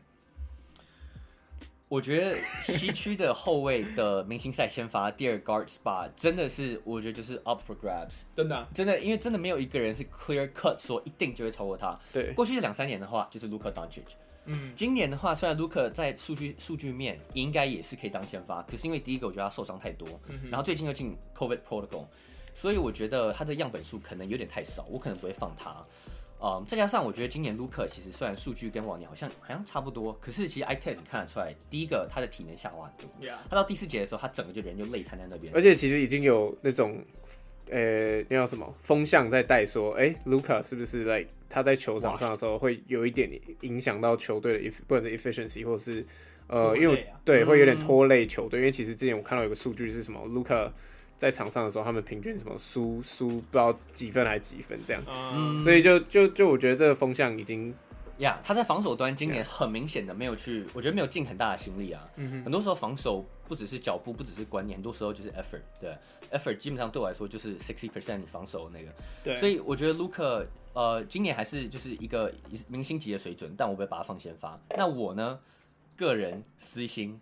[1.89, 11.95] 我觉得西区的后卫的明星赛先发第二 guard spot 真的是，我觉得就是 up for grabs，真的、啊、真的，因为真的没有一个人是 clear cut 说一定就会超过他。
[12.11, 14.15] 对，过去的两三年的话就是 Luka Doncic，
[14.45, 22.07] 嗯，今年的话虽然 Luka 在数据数据面应该也是可以当先发，可是因为第一个我觉得他受伤太多，嗯、然后最近又进 COVID protocol，
[22.55, 25.85] 所以我觉得他的样本数可能有点太少，我可能不会放他。
[26.45, 33.37] 嗯，再加上我觉得今年卢克其实虽然数据跟往年好像好像差不多，可是其实你看得出来，第一个他的体能下滑很多，Yeah.
[33.49, 35.53] 他到第四节的时候，他整个就人就累瘫在那边。
[35.55, 37.01] 而且其实已经有那种，
[37.69, 46.05] 呃，那叫什么风向在带说，哎、欸，卢卡是不是在、like, 他在球场上的时候会有一点影响到球队的 eff 不管是 efficiency 或是
[46.47, 50.69] 呃，啊、因为对会有点拖累球队，嗯、因为其实之前我看到有个数据是什么，卢卡。
[51.23, 57.73] 在场上的时候，他们平均什么输输不知道几分还是几分这样，嗯、所以就就就我觉得这个风向已经
[58.17, 62.05] 呀，yeah, 他在防守端今年很明显的没有去，我觉得没有尽很大的心力啊。
[62.17, 65.61] 嗯哼，很多时候防守不只是脚步，不只是观念，很多时候就是 effort。
[65.79, 65.95] 对
[66.29, 68.91] ，effort 基本上对我来说就是 sixty percent 你防守的那个。
[69.23, 72.33] 对，所以我觉得 Luka 呃今年还是就是一个
[72.67, 74.59] 明星级的水准，但我不会把他放先发。
[74.75, 75.39] 那我呢，
[75.95, 77.17] 个人私心，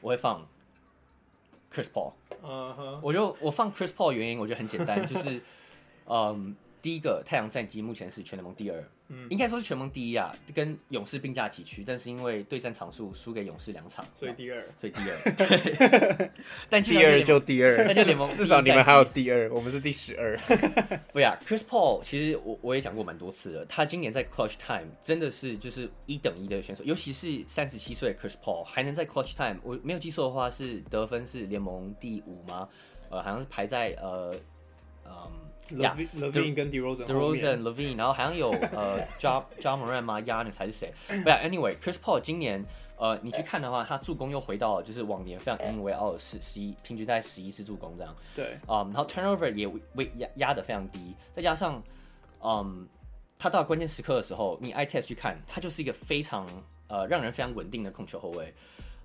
[0.00, 0.46] 我会放
[1.72, 2.12] Chris Paul。
[2.42, 5.40] 嗯哼，我就我放 Chris Paul 的原因，我觉得很简单，就是
[6.06, 6.56] 嗯。
[6.80, 16.30] 第一个太阳战绩目前是全联盟第二，嗯，应该说是全盟第一啊，跟勇士并驾齐驱，但是因为对战场数输给勇士两场，所以第二，所以第二， 对，
[16.68, 20.38] 但第二就第二，但就联盟 至少你们还有第二，我们是第十二。
[21.14, 32.68] 对啊，Chris Paul 其实我我也讲过蛮多次了，他今年在 Clutch Time 真的是就是一等一的选手，尤其是三十七岁的 Chris Paul 还能在 Clutch Time，我没有记错的话是得分是联盟第五吗？
[33.08, 34.34] 呃，好像是排在呃，
[35.06, 35.47] 嗯。
[35.70, 40.92] LaVine 跟 DeRozan DeRozan Levine，然后好像有呃 Ja Ja Morant 吗？Giannis 还是谁？
[41.22, 42.64] 不呀，Anyway，Chris Paul 今年
[42.96, 48.14] 呃，你去看的话，他助攻又回到了就是往年非常引以为傲的十十一，平均在十一次助攻这样。
[48.34, 51.80] 对，啊、嗯，然后 Turnover 也为压压的非常低，再加上
[52.42, 52.88] 嗯，
[53.38, 56.44] 他到关键时刻的时候，你 eye test 去看，他就是一个非常
[56.88, 58.52] 呃让人非常稳定的控球后卫。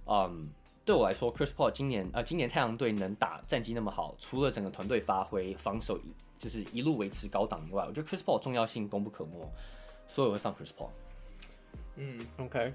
[0.08, 0.50] 嗯，
[0.84, 6.00] 对我来说，Chris Paul 今年呃今年太阳队能打战绩那么好，除了整个团队发挥防守。
[6.44, 9.32] 就是一路维持高档以外，我觉得 Chris Paul 重要性功不可没，
[10.10, 10.90] 所以我会放 Chris Paul。
[11.96, 12.74] 嗯，OK，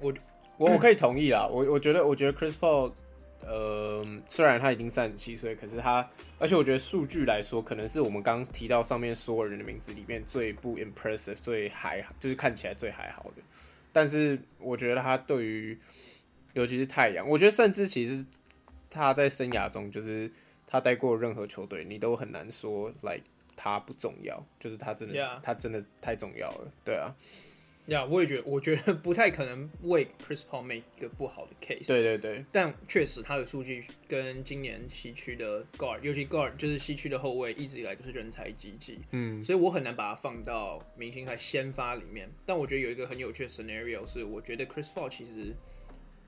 [0.00, 0.10] 我
[0.56, 1.46] 我我可以同意啦。
[1.46, 2.92] 我我觉得我觉得 Chris Paul，
[3.46, 13.42] 呃，虽然他已经三十七岁，可是他，而且我觉得数据来说，可能是我们刚刚提到上面所有人的名字里面最不 impressive、最还就是看起来最还好的。
[13.92, 15.78] 但是我觉得他对于，
[16.54, 18.24] 尤其是太阳，我觉得甚至其实
[18.88, 20.32] 他在生涯中就是。
[20.74, 25.40] 他待过任何球队，你都很难说来、like, 他不重要，就是他真的，Yeah.
[25.40, 27.14] 他真的太重要了，对啊，
[27.86, 45.54] 呀，Yeah, 我也觉得，我觉得不太可能为 Chris Paul make 一个不好的 case，对对对，但确实他的数据跟今年西区的 guard，尤其 guard 就是西区的后卫，一直以来都是人才济济，嗯，所以我很难把它放到明星赛先发里面，但我觉得有一个很有趣的 scenario 是，我觉得 Chris Paul 其实。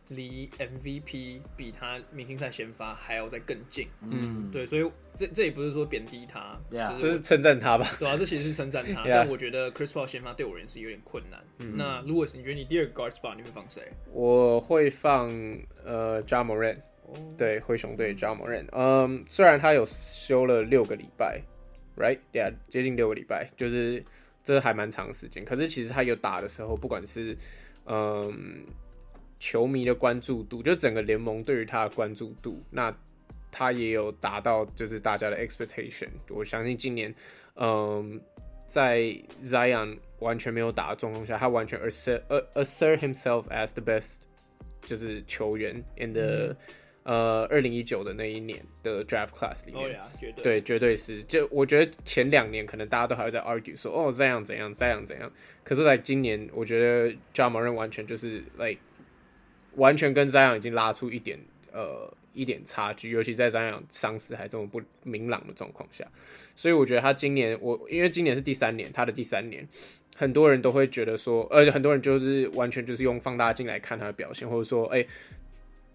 [0.08, 6.96] 离 MVP 比他明星赛先发还要再更近，嗯，对，所以这这也不是说贬低他，Yeah.
[7.00, 7.88] 这是称赞他吧？
[7.98, 9.02] 对啊，这其实是称赞他。
[9.02, 9.10] Yeah.
[9.10, 11.42] 但我觉得 Chris Paul 先发对我而言是有点困难。
[11.58, 13.82] 嗯、那如果是你觉得你第二个 guard spot 你会放谁？
[14.12, 15.28] 我会放
[15.84, 17.16] 呃 Ja Morant，oh.
[17.36, 18.68] 对，灰熊队 Ja Morant。
[18.70, 21.42] 嗯，虽然他有休了六个礼拜
[21.96, 24.04] ，right？Yeah，接近六个礼拜，就是
[24.44, 25.44] 这还蛮长时间。
[25.44, 27.36] 可是其实他有打的时候，不管是
[27.86, 28.64] 嗯。
[29.38, 32.94] 球迷的关注度，就整个联盟对于他的关注度，那
[33.52, 36.08] 他也有达到就是大家的 expectation。
[36.28, 37.14] 我相信今年，
[37.56, 38.20] 嗯，
[38.66, 39.00] 在
[39.42, 42.22] Zion 完全没有打的状况下，他完全 assert
[42.54, 44.16] assert himself as the best，
[44.82, 46.56] 就是球员 in the、
[47.04, 51.22] 嗯、呃二零一九的那一年的 draft class 里面，oh yeah, 绝对，对，绝对是。
[51.24, 55.30] 就我觉得前两年可能大家都还会在 argue 说，哦，Zion 怎样，Zion 怎样。
[55.62, 58.80] 可是在今年，我觉得 Ja Morant 完全就是 like。
[59.76, 61.38] 完全跟张扬已经拉出一点
[61.72, 66.06] 呃一点差距，尤其在张扬伤势还这么不明朗的状况下，
[66.54, 69.66] 所以我觉得他今年我因为今年是第三年，他的第三年，
[70.14, 75.06] 很多人都会觉得说，而且很多人就是完全就是用放大镜来看他的表现，或者说，哎、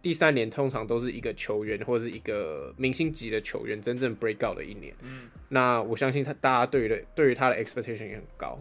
[0.02, 4.94] 第三年通常都是一个球员或者是一个明星级的球员真正 break out 的一年。
[5.02, 8.60] 嗯，那我相信他大家对于的对于他的 expectation 也很高，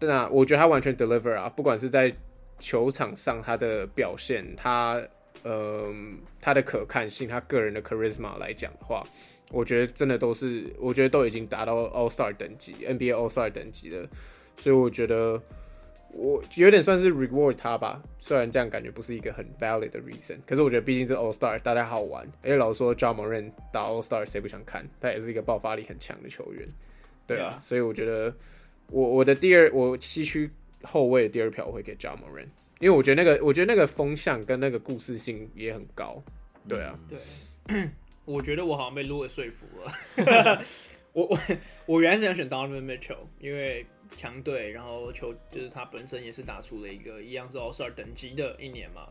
[0.00, 2.14] 那我觉得他完全 deliver 啊，不管是在
[2.62, 5.02] 球场上他的表现，他
[5.42, 5.92] 呃
[6.40, 9.02] 他的可看性，他个人的 charisma 来讲的话，
[9.50, 14.08] 我觉得真的都是，我觉得都已经达到 All Star 等级，NBA All Star 等级了，
[14.56, 15.42] 所以我觉得
[16.12, 24.88] 我有点算是 reward 他吧，虽然这样感觉不是一个很 valid 的 reason，可是我觉得毕竟是 All Star，大家好玩，因为老说 Ja Morant 打 All Star 谁不想看？
[25.00, 26.68] 他也是一个爆发力很强的球员，
[27.26, 28.32] 对啊.所以我觉得
[28.86, 30.48] 我我的第二我西区。
[30.84, 32.48] 后卫的第二票我会给 Ja Morant，
[32.80, 36.22] 因为我觉得那个，我觉得那个风向跟那个故事性也很高。
[36.68, 37.88] 对啊，对，
[38.24, 40.62] 我觉得我好像被 Louis 说服了。
[41.12, 41.38] 我我
[41.86, 43.84] 我原来是想选 Donovan Mitchell，因为
[44.16, 49.08] 强队，然后球就是他本身也是打出了一个一样是 All Star 等级的一年嘛。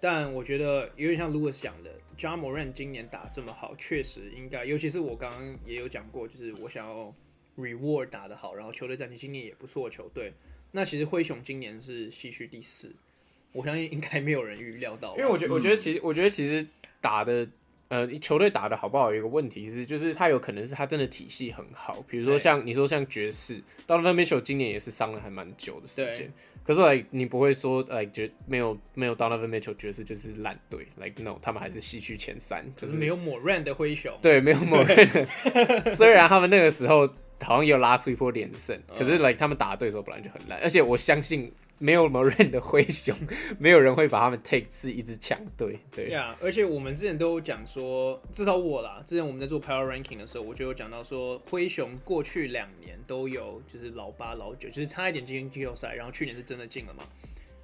[0.00, 7.14] 但我觉得有点像 Louis 讲的，Ja Morant 今年打这么好，确实应该，尤其是我刚刚也有讲过，就是我想要
[7.56, 10.30] reward 打得好，然后球队战绩今年也不错的球队。
[10.76, 12.92] 那其实灰熊今年是西区第四，
[13.52, 15.16] 我相信应该没有人预料到。
[15.16, 16.66] 因为我觉得，我觉得其实，我觉得其实
[17.00, 17.46] 打的
[17.86, 26.32] 呃，球队打的好不好，有一个问题是，就是他有可能是他真的体系很好，比如说像你说像爵士，Donovan Mitchell 今年也是伤了还蛮久的时间。
[26.64, 32.64] 可是，like 你不会说，like 觉没有没有 Donovan Mitchell 爵士就是烂队，like no，他们还是西区前三。
[32.74, 34.18] 可是没有 Morant 的灰熊。
[34.22, 35.26] 对，没有 Morant。
[35.94, 37.06] 虽然他们那个时候
[37.44, 41.52] 好像也有拉出一波连胜，可是 like 他们打的对手本来就很烂，而且我相信。
[41.76, 43.14] 没有 Morant 的灰熊，
[43.58, 45.76] 没有人会把他们 take 是一支强队。
[45.90, 57.02] 对呀，yeah, 而且我们之前都有讲说，至少我啦，之前我们在做 Power Ranking 的时候，我就有讲到说，灰熊过去两年都有就是老八老九，就是差一点进季后赛，然后去年是真的进了嘛。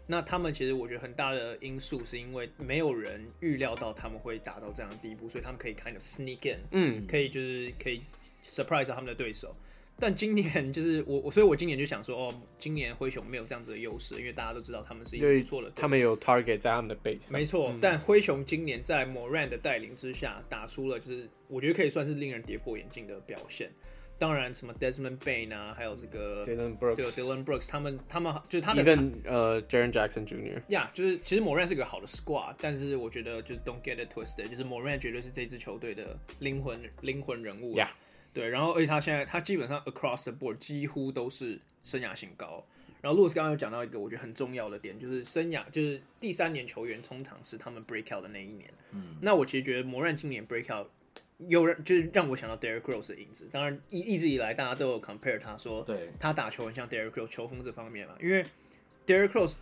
[0.09, 8.03] 那他们其实我觉得很大的因素是因为没有人预料到他们会打到这样的地步，所以他们可以 kind of sneak in，嗯，可以就是可以
[8.45, 9.55] surprise 他们的对手。
[10.01, 17.31] 但今年就是 我我，所以我今年就想说，哦，今年灰熊没有这样子的优势，因为大家都知道他们是一个不错的，他们有 target 在他们的 base。
[17.31, 23.71] 没错，嗯、但灰熊今年在 Morant 的带领之下，打出了就是我觉得可以算是令人跌破眼镜的表现。
[24.19, 30.61] 当然，什么 Desmond Bane 啊，还有这个 Dillon Brooks，对 Dillon Brooks，他们他们就是他的，even 呃 Jaren Jackson Jr.
[30.69, 37.75] 呀，yeah, 就是其实 Morant 是一个好的 squad，但是我觉得就是 Don't get it twisted，就是 Morant 绝对是这支球队的灵魂灵魂人物。
[37.77, 37.91] 呀。
[38.33, 42.65] 对，然后而且他现在他基本上 across the board 几乎都是生涯新高。
[43.03, 48.71] 然后路易斯刚刚有讲到一个我觉得很重要的点，就是生涯就是第三年球员通常是他们 break out 的那一年。
[48.93, 50.87] 嗯，那我其实觉得魔人今年 break out
[51.49, 53.49] 有人就是让我想到 Derrick Rose 的影子。
[53.51, 58.45] 当然一一直以来大家都有 compare 他说，对，他打球很像 Derrick Rose 球风这方面嘛，因为
[59.07, 59.57] Derrick Rose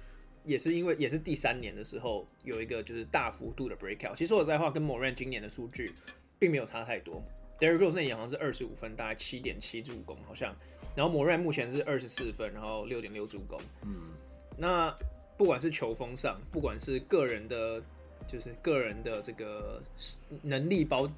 [0.45, 4.19] 也是因为也是第三年的时候有一个就是大幅度的 break out。
[4.19, 5.93] 其实说实在话，跟魔人今年的数据
[6.41, 7.23] 并没有差太多。
[7.59, 10.55] Derrick Rose 那年好像是二十五分，大概七点七助攻，好像。
[10.94, 13.61] 然后 Morant 目前是二十四分，然后六点六助攻。
[13.83, 14.11] 嗯，
[14.57, 14.97] 那
[15.37, 17.83] 不管是球风上，不管是个人的，
[18.27, 19.83] 就是个人的这个
[20.42, 21.11] 能力包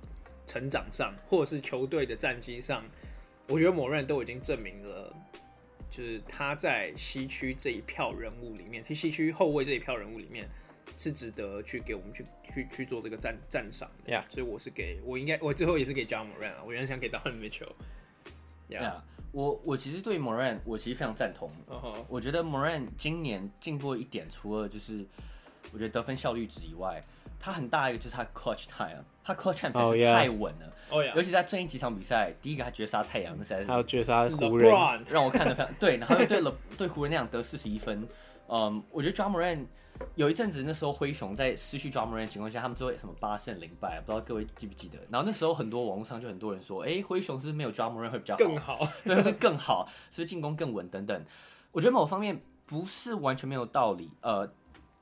[0.46, 2.85] 成长上，或者是球队的战绩上，
[3.48, 5.14] 我觉得 Morant 都已经证明了，
[5.90, 10.48] 就是他在西区这一票人物里面，西区后卫这一票人物里面。
[11.03, 17.71] 是值得去给我们去去去做这个赞赞赏的.所以我是给我应该我最后也是给 Ja Morant 啊，我原来想给 Donovan Mitchell。
[18.69, 18.85] 呀，yeah.
[18.85, 19.01] yeah.
[19.33, 22.05] 我我其实对 Morant 我其实非常赞同，uh huh.
[22.07, 25.07] 我觉得 Morant 今年进步一点，除了就是
[25.73, 27.03] 我觉得得分效率值以外，
[27.41, 31.15] 他很大一个就是他 clutch time，他 clutch time 实在太稳了，哦，oh, yeah.
[31.15, 34.71] 尤其在最近几场比赛，第一个他绝杀太阳，那实在是，还有绝杀湖人
[35.09, 38.07] 让我看得非常对，然后又对了对湖人那样得四十一分，
[38.49, 39.65] 嗯，um, 我觉得 Ja Morant。
[40.17, 44.99] 有一阵子，那时候灰熊在失去 Ja Morant 的情况下，他们最后什么八胜零败，不知道各位记不记得？
[45.11, 48.89] 然后那时候很多网络上就很多人说，哎、欸，灰熊是不是没有 Ja Morant 会比较好更好？
[49.05, 51.25] 对，是更好，是不是进攻更稳等等？
[51.73, 54.11] 我觉得某方面不是完全没有道理。
[54.21, 54.51] 呃，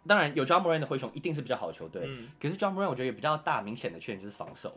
[0.07, 4.77] 当然有 Ja Morant 的灰熊一定是比较好的球队，嗯、可是 Ja Morant 我觉得也比较大明显的缺点就是防守。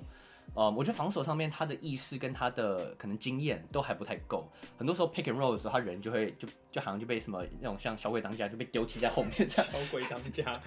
[0.53, 9.71] 呃，我觉得防守上面他的意识跟他的可能经验都还不太够，很多时候 pick and roll 的时候，他人就会就就好像就被什么那种像小鬼当家就被丢弃在后面这样。
[9.71, 10.61] 小鬼当家，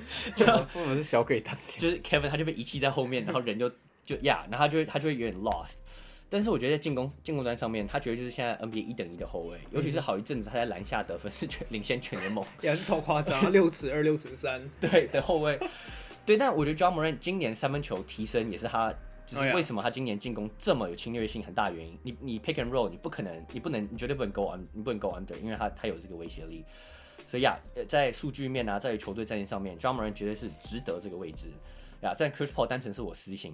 [0.74, 1.78] 为什么是小鬼当家？
[1.78, 3.68] 就是 Kevin 他就被遗弃在后面，然后人就
[4.04, 5.74] 就呀，yeah, 然后他就会他就会有点 lost。
[6.30, 15.60] 但是我觉得在进攻进攻端上面，他绝对就是现在 NBA 一等一的后卫，尤其是好一阵子他在篮下得分是全领先全联盟，也是超夸张，六尺二六尺三，对的后卫。
[16.24, 18.92] 对，但我觉得 John Morant 今年三分球提升也是他。
[19.26, 21.98] 就是为什么他今年进攻这么有侵略性，很大原因。
[22.02, 26.64] 你你 pick and roll，你不可能，你不能，你绝对不能 go on，你不能 go under，因为他他有这个威胁力。
[27.26, 27.58] 所以呀，
[27.88, 31.48] 在数据面啊，在球队战绩上面 Morant 绝对是值得这个位置。
[32.02, 33.50] 呀，但 Chris Paul 单纯是我私心。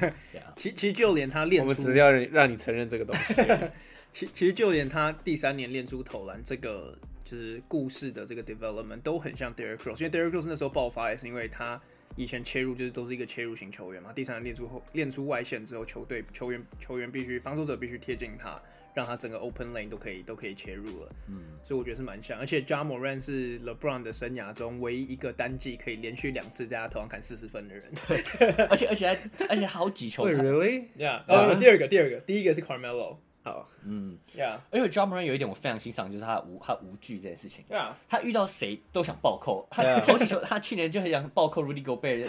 [0.56, 3.34] 其其实就连他练出，我们只是要让你承认这个东西。
[4.12, 11.80] 其其实就连他第三年练出投篮这个就是故事的这个 development 都很像 Derrick Rose，因为 Derrick Rose 那时候爆发也是因为他。
[12.16, 18.60] 以前切入就是都是一个切入型球员嘛，第三年练出后练出外线之后，球队球员球员必须防守者必须贴近他，
[18.94, 21.08] 让他整个 open lane 都可以都可以切入了。
[21.28, 27.84] 嗯，所以我觉得是蛮像，而且 Ja Morant 是 LeBron 的生涯中唯一一个单季可以连续两次在他头上砍四十分的人。
[28.06, 28.22] 对，
[28.66, 30.26] 而且而且还而且好几球。
[30.30, 31.22] Really？Yeah。
[31.26, 33.16] 哦，第二个第二个第一个是 Carmelo。
[33.44, 37.62] 好，嗯，Yeah，而且 j o h n Morant 有一点我非常欣赏，就是他无他无惧这件事情。
[37.68, 42.26] Yeah，他遇到谁都想暴扣，他 好几球，他去年就很想暴扣 Rudy Gobert，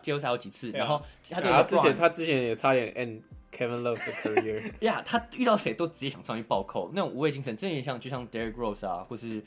[0.00, 3.20] 季后赛好几次，然后他就之前他之前也差点 end
[3.52, 4.72] Kevin Love 的 career。
[4.80, 9.42] Yeah，他遇到谁都直接想上去暴扣，那种无畏精神，真的像就像 Derrick Rose 啊，或是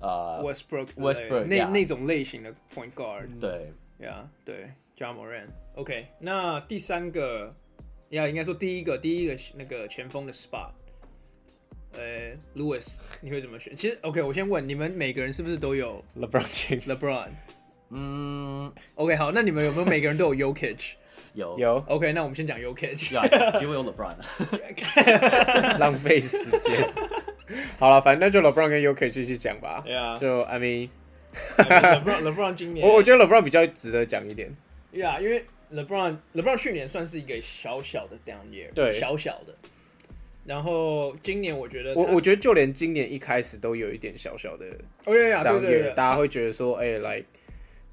[0.00, 3.40] 呃 Westbrook Westbrook 那那种类型的 point guard。
[3.40, 5.48] 对，Yeah，对，Ja Morant。
[5.76, 7.54] OK，那第三个。
[8.10, 10.70] 呀，应该说第一个第一个那个前锋的 spot，
[11.92, 13.74] 呃，Lewis，你会怎么选？
[13.76, 17.28] 其实 OK，我先问你们每个人是不是都有 LeBron James？LeBron，
[17.90, 20.92] 嗯，OK，好，那你们有没有每个人都有 Jokic？
[21.34, 23.12] 有有 OK，那我们先讲 Jokic。
[23.12, 25.78] 有啊，其实我有 LeBron 的。
[25.78, 26.92] 浪费时间。
[27.78, 29.82] 好了，反正就 LeBron 跟 Jokic 继续讲吧。
[29.86, 34.52] 对啊，就 I mean，LeBron LeBron 今年，我我觉得 LeBron 比较值得讲一点。
[34.92, 39.54] Yeah，，因为 LeBron LeBron 去年算是一个小小的 down year，对，小小的。
[40.44, 44.66] 然后今年我觉得，我我觉得就连今年一开始都有一点小小的
[45.04, 47.22] down year，对对对，大家会觉得说，哎、欸，来，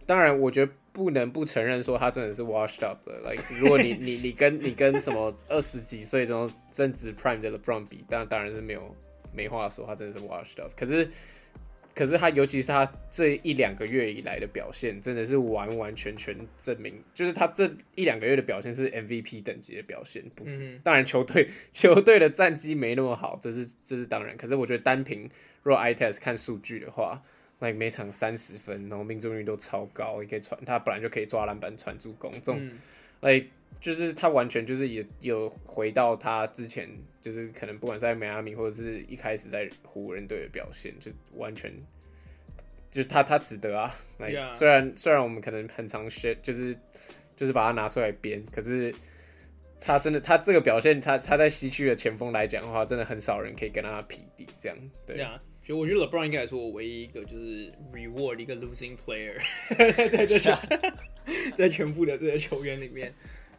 [0.06, 3.20] 当然我觉得不能不承认说他真的是 washed up 的。
[3.30, 8.96] Like， 如果你你你跟你跟什么二十几岁这种正值 prime 的 LeBron 比，当然当然是没有
[9.34, 10.72] 没话说，他真的是 washed up。
[10.76, 11.10] 可是。
[11.98, 20.64] 可是他，尤其是他这一两个月以来的表现，真的是完完全全证明，就是他这一两个月的表现是 MVP 等级的表现，不是？
[20.64, 24.38] 嗯、当然，球队 球队的战绩没那么好，这是这是当然。
[24.38, 25.28] 可是我觉得单凭
[25.64, 27.20] 若 test 看数据的话
[27.60, 32.78] ，like 每场三十分，然后命中率都超高，也可以传，他本来就可以抓篮板、传助攻，这种、嗯、
[33.22, 33.48] like
[33.80, 36.90] 就是他完全就是也有回到他之前，
[37.22, 41.72] 就是可能不管是在迈阿密或者是一开始在湖人队的表现，就完全
[42.90, 43.96] 就他他值得啊。
[44.18, 46.76] 那.虽然虽然我们可能很常学，就是
[47.36, 48.94] 就是把他拿出来编，可是
[49.80, 54.48] 他真的他这个表现，他他在西区的前锋来讲的话，真的很少人可以跟他匹敌。
[54.60, 55.80] 这样对啊，就、yeah.
[55.80, 59.38] 我觉得 LeBron 应该来说，我唯一一个就是 reward 一个 losing player，
[59.78, 60.92] 对对对，
[61.56, 63.14] 在全部的这些球员里面。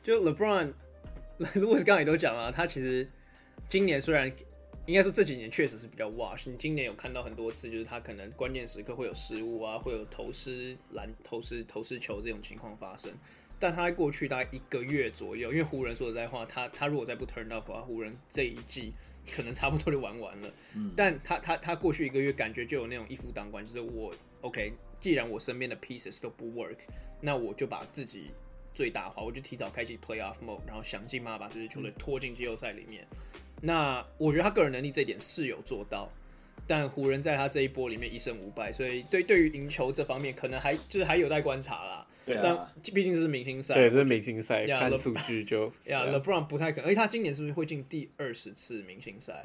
[0.08, 0.72] 就 LeBron，
[1.52, 3.06] 如果是刚才也都讲了，他其实
[3.68, 4.32] 今年虽然
[4.86, 13.12] 应该说这几年确实是比较 wash，你今年有看到很多次，就是他可能关键时刻会有失误啊，会有投失篮、投失投失球这种情况发生。
[13.58, 18.94] 但他在过去大概一个月左右，因为湖人说实在话，他他如果再不 turn up 的话，湖人这一季
[19.30, 20.48] 可能差不多就玩完了。
[20.74, 26.78] 嗯，但他他他过去一个月感觉就有那种一夫当关，就是我 OK，既然我身边的 pieces 都不 work，
[27.20, 28.30] 那我就把自己。
[28.78, 33.04] 最大化，我就提早开启 playoff mode，然后想尽办法把这支球队拖进季后赛里面。
[33.60, 36.08] 那我觉得他个人能力这一点是有做到，
[36.64, 42.06] 但湖人在他这一波里面一胜五败，所以对对于赢球这方面可能还就是还有待观察啦。
[42.24, 46.04] 对啊，但毕竟这是明星赛，对，这是明星赛，看数据就呀。
[46.04, 49.44] LeBron 不太可能，而且他今年是不是会进第二十次明星赛？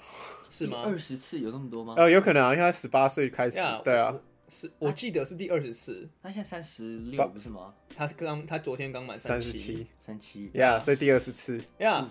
[0.52, 0.84] 是吗？
[0.86, 1.96] 二十次有那么多吗？
[1.98, 4.14] 呃，有可能啊，因为他十八岁开始，yeah, 对啊。
[4.54, 7.74] 是我记得是第二十次，他现在三十六不是吗？
[7.96, 10.52] 他是刚他昨天刚满三十七，三七。
[10.54, 11.60] 呀，所以第二十次。
[11.80, 12.08] 呀，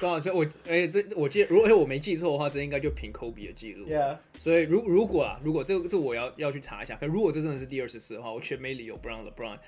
[0.00, 4.16] 刚好就我哎、欸、这我记得如果我没记错的话，这应该就平科比的记录，yeah.
[4.38, 9.58] 所以如如果啊，如果这个这我要要去查一下，可如果这真的是第二十次的话，我全没理由不让 LeBron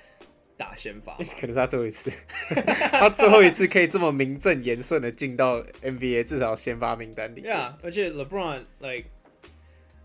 [0.55, 2.09] 打先发， 可能是他最后一次，
[2.91, 9.05] 他最后一次可以这么名正言顺的进到 NBA 至少先发名单里，呀、yeah，而且 LeBron like。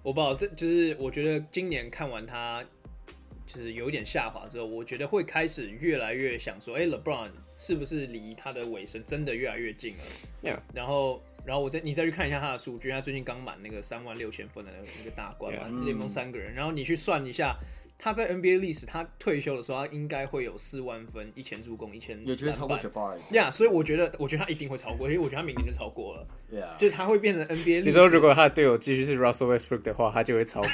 [0.02, 2.64] 我不知道，这就是我觉得今年看完他，
[3.46, 10.02] 就是有一点下滑之后，我觉得会开始越来越想说，哎、欸，LeBron 是不是离他的尾声真的越来越近了
[10.42, 10.58] ？Yeah.
[10.74, 15.98] 然后，然后我再你再去看一下他的数据，他最近刚满那个三万六千分的那个大关嘛，联、yeah.
[15.98, 17.56] 盟三个人，然后你去算一下。
[18.04, 26.26] 他在 NBA 历史，他退休的时候，他应该会有四万分、一千助攻、一千有觉得超过 Jabari 呀，所以我觉得，我觉得他一定会超过，因为我觉得他明年就超过了。
[26.52, 26.76] Yeah.
[26.76, 27.82] 就是他会变成 NBA 历史。
[27.82, 30.70] 你说如果他的队友继续是 Russell Westbrook 的话，他就会超过。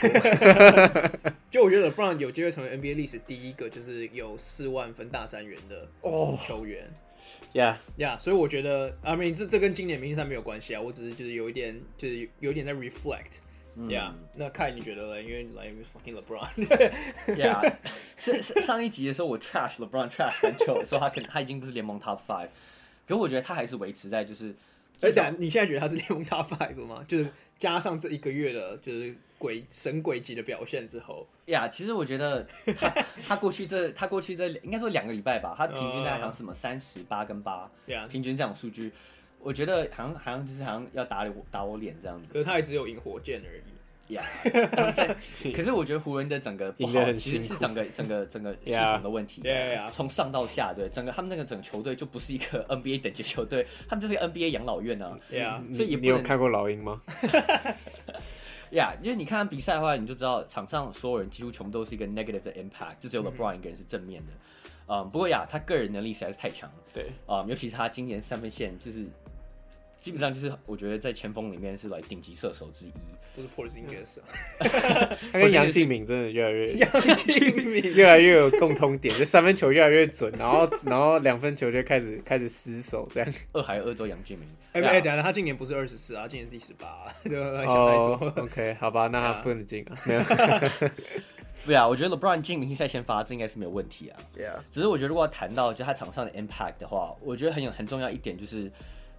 [1.51, 6.89] 就我觉得 LeBron 有机会成为 NBA 历史第一个，就是有四万分大三元的哦球员。
[7.53, 13.41] Yeah，Yeah，，所以我觉得，I mean 这这跟今年明星赛没有关系啊，我只是就是有一点，就是有一点在 reflect。
[13.87, 15.22] Yeah，、嗯、那看你觉得呢？
[15.22, 16.49] 因为来源于 fucking LeBron。
[17.29, 17.74] Yeah，
[18.18, 22.49] 上上一集的时候我 trash LeBron trash 很久，说他可能他已经不是联盟 top five，
[23.07, 24.55] 可是我觉得他还是维持在就是。
[25.01, 27.05] 而且你现在觉得他是联盟 top five 吗？
[27.07, 31.24] 就是加上这一个月的，就是鬼神鬼级的表现之后。
[31.47, 32.45] 呀、yeah，其实我觉得
[32.76, 32.89] 他
[33.29, 37.70] 他过去这他过去这应该说两个礼拜吧，他平均大概好像什么三十八跟八.
[38.09, 38.91] 平均这种数据。
[39.49, 44.23] 我觉得好像好像就是好像要打我打我脸这样子，可是他也只有赢火箭而已呀。
[44.45, 49.41] Yeah, 可是我觉得湖人的整个不好，其实是整个整个整个系统的问题。
[49.41, 55.19] 对呀，从上到下，对整个他们那个整个球队就不是一个 NBA 等级球队，他们就是一个 NBA 养老院啊。
[55.31, 57.01] 对呀，所以也你有看过老鹰吗？
[58.73, 64.33] 呀，就是你看比赛的话，你就知道场上所有人几乎全部都是一个 negative 的 impact，就只有 LeBron 一个人是正面的。
[64.91, 66.77] 嗯，不过呀，他个人能力实在是太强了。
[66.93, 69.07] 对，啊，尤其是他今年三分线就是。
[70.01, 72.93] 基本上就是我觉得在前锋里面是来顶级射手之一，
[73.37, 74.19] 就是 Porzingis
[75.33, 77.83] 他跟杨敬敏真的越来越 杨敬敏。
[77.95, 83.35] 越来越有共通点，就三分球越来越准，然后 然后两分球就开始开始失手，这样。
[83.53, 87.13] 二还有二周杨敬敏，哎哎，等下他今年不是二十四啊，今年第十八，
[87.67, 90.23] 哦，OK，好吧，那他不能进啊，没有。
[91.67, 94.19] 对啊，我觉得 LeBron 进明星赛先发，这应该是没有问题啊。
[94.33, 98.71] 对啊，只是我觉得如果要谈到就他场上的 impact 的话，我觉得很有很重要一点就是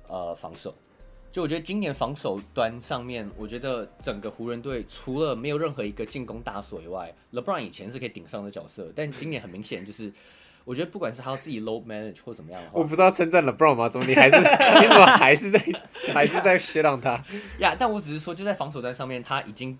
[0.10, 0.76] 呃防守。
[1.32, 10.12] 就我觉得今年防守端上面，我觉得整个湖人队除了没有任何一个进攻大锁以外，LeBron 以前是可以顶上的角色，但今年很明显就是。
[10.66, 13.90] 我觉得不管是他自己 load manage 或怎么样的话，我不知道称赞 LeBron 吗？
[13.90, 14.36] 怎么你还是
[14.82, 15.60] 你怎么还是在
[16.14, 17.26] 还是在 shit on 他呀
[17.60, 19.76] ？yeah, 但我只是说，就在防守端上面，他已经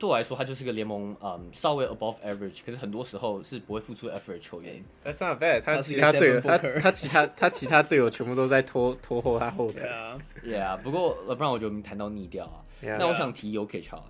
[0.00, 4.82] 对我来说，他就是个联盟嗯稍微 above average，可是很多时候是不会付出 effort 的球员。
[5.04, 9.86] That's not bad，他其他队友他他其他他其他队友全部都在拖拖后他后腿。
[9.86, 12.64] 啊，Yeah，不过 LeBron 我觉得我们谈到腻掉啊。
[12.80, 13.08] 那 Yeah.
[13.08, 14.02] 我想提 Jokic 啊。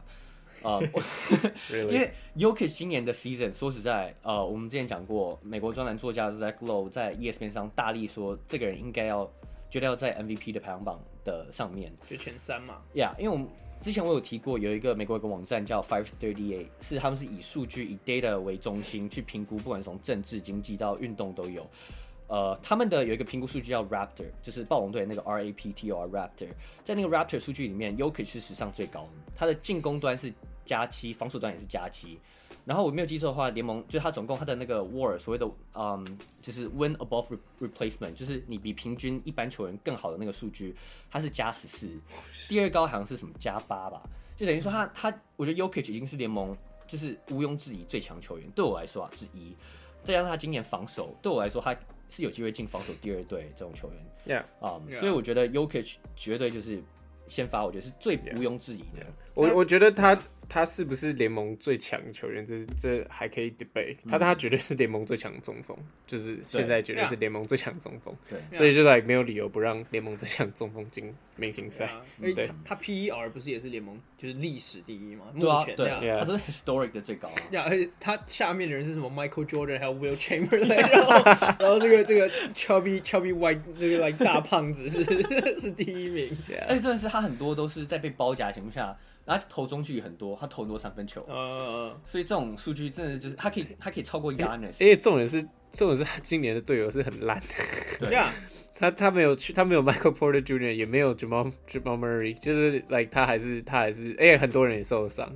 [0.62, 0.80] 啊，呃、
[1.72, 1.88] Really?
[1.90, 9.28] 因为 Jokic 今年的 season，说实在，呃，我们之前讲过，美国专栏作家 Zach Lowe 在 ESPN 上大力说，这个人应该要，
[9.70, 12.76] 绝对要在 MVP 的排行榜的上面，就前三嘛。
[12.94, 13.48] Yeah，因为我们
[13.82, 21.66] 之前我有提过，有一个美国一个网站叫 Five Thirty Eight，是他们是以数据以 data 为中心去评估，不管从政治、经济到运动都有。
[22.28, 26.48] 呃，他们的有一个评估数据叫 Raptor，就是暴龙队那个 R A P T O R Raptor，
[26.84, 30.32] 在那个 Raptor 数据里面 y o k i c 是史上最高的，他的进攻端是。
[30.70, 32.16] 加七，防守端也是加七，
[32.64, 35.44] 然后我没有记错的话，联盟就是他总共他的那个 WAR 所谓的
[35.74, 36.06] 嗯，
[36.40, 40.76] 就是 Win Above Replacement，就是你比平均一般球员更好的那个数据，
[41.10, 41.88] 他是加十四，
[42.48, 44.00] 第二高好像是什么加八吧，
[44.36, 46.56] 就等于说他他，我觉得 Jokic 已经是联盟
[46.86, 49.56] 就是毋庸置疑最强球员，对我来说啊之一，
[50.04, 51.74] 再加上他今年防守，对我来说他
[52.08, 56.80] 是有机会进防守第二队这种球员，Yeah，啊、um, Yeah.，所以我觉得 Jokic 绝对就是
[57.26, 59.04] 先发，我觉得是最毋庸置疑的，
[59.34, 60.16] 我我觉得他。
[60.52, 62.44] 他是不是联盟最强球员？
[62.44, 63.96] 这这还可以 debate。
[64.10, 65.76] 他他绝对是联盟最强中锋，
[66.08, 68.12] 就是现在绝对是联盟最强中锋。
[68.28, 71.88] 对，所以就来没有理由不让联盟最强中锋进明星赛。
[72.20, 75.26] 对，他 PER 不是也是联盟就是历史第一吗？
[75.38, 77.30] 对啊，对啊，他都是 historic 的最高。
[77.52, 81.12] 呀，而且他下面的人是什么？Michael Jordan 还有 Will Chamberlain，然后
[81.60, 85.04] 然后这个这个 chubby chubby white 这个 like 大胖子是
[85.60, 86.36] 是第一名。
[86.68, 88.98] 而且真的是他很多都是在被包夹情况下。
[89.26, 94.32] 他投中距很多，他投很多三分球，嗯，所以这种数据真的就是他可以，他可以超过。
[94.32, 95.40] 而且重点是，
[95.72, 97.40] 重点是他今年的队友是很烂，
[97.98, 98.32] 对呀，
[98.74, 105.30] 他他没有去，他没有 Michael Porter Jr.，也没有 Jamal Jamal Murray，就是 like 他还是他还是，哎很多人也受伤，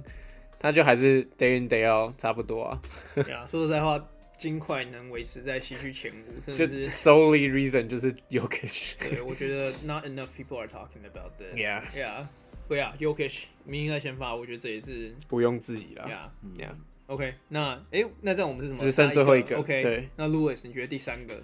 [0.59, 2.83] 他就还是 Day in Day out 差不多啊。
[3.15, 4.03] 对啊，说实在话，
[4.39, 8.95] 金块能维持在西区前五，就 solely reason 就是 Jokic。
[8.99, 11.55] 对，我觉得 not enough people are talking about this。
[11.55, 12.27] Yeah，yeah。
[12.67, 16.09] 对啊，Jokic 明星赛先发，我觉得这也是毋庸置疑了。
[16.09, 16.75] 呀呀
[17.07, 18.85] ，OK，那哎、欸，那这样我们是什么？
[18.85, 19.59] 只剩最后一个。
[19.59, 20.09] OK，对。
[20.17, 21.35] 那 Louis，你觉得第三个？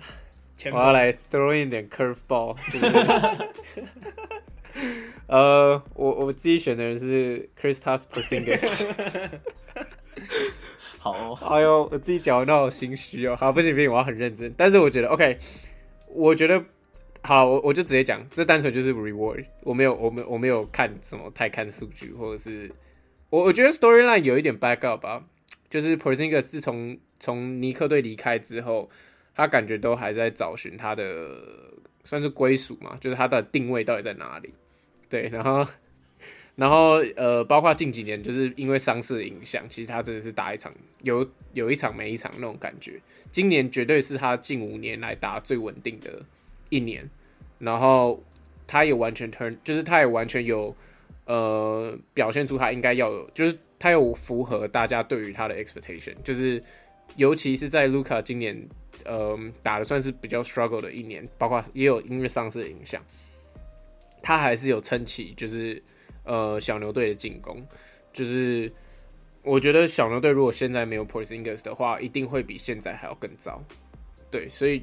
[0.72, 2.56] 我要来 throw in 点 curve ball。
[5.26, 8.86] 呃，我我自己选的人是 Christas Porzingis。
[10.98, 13.36] 好、哦，哎呦，我自己讲到好心虚哦。
[13.36, 14.52] 好，不行不行，我要很认真。
[14.56, 15.38] 但是我觉得 OK，
[16.08, 16.64] 我觉得。
[17.22, 19.44] 好，我我就直接讲，这单纯就是 reward。
[19.62, 22.70] 我没有，我没，我没有看什么太看数据，或者是
[23.28, 25.24] 我我觉得 storyline 有一点 back up 吧。
[25.68, 28.90] 就是 Porzingis 自从从尼克队离开之后，
[29.34, 31.38] 他感觉都还在找寻他的
[32.02, 34.52] 算是归属嘛，就是他的定位到底在哪里。
[35.08, 35.64] 对，然后
[36.56, 42.98] 然后呃，包括近几年就是因为伤势的影响，其实他真的是打一场有有一场没一场那种感觉。
[43.30, 46.20] 今年绝对是他近五年来打最稳定的。
[46.70, 47.08] 一年，
[47.58, 48.22] 然后
[48.66, 50.74] 他也完全 turn，就是他也完全有
[51.26, 56.62] 呃表现出他应该要有，就是他有符合大家对于他的 expectation，就是
[57.16, 58.68] 尤其是在卢卡今年
[59.04, 63.02] 呃打的算是比较 struggle 的一年，包括也有因为伤势的影响，
[64.22, 65.82] 他还是有撑起就是
[66.24, 67.62] 呃小牛队的进攻，
[68.12, 68.72] 就是
[69.42, 73.62] 我觉得小牛队如果现在没有 Porzingis 的话，一定会比现在还要更糟。
[74.30, 74.78] 对，所以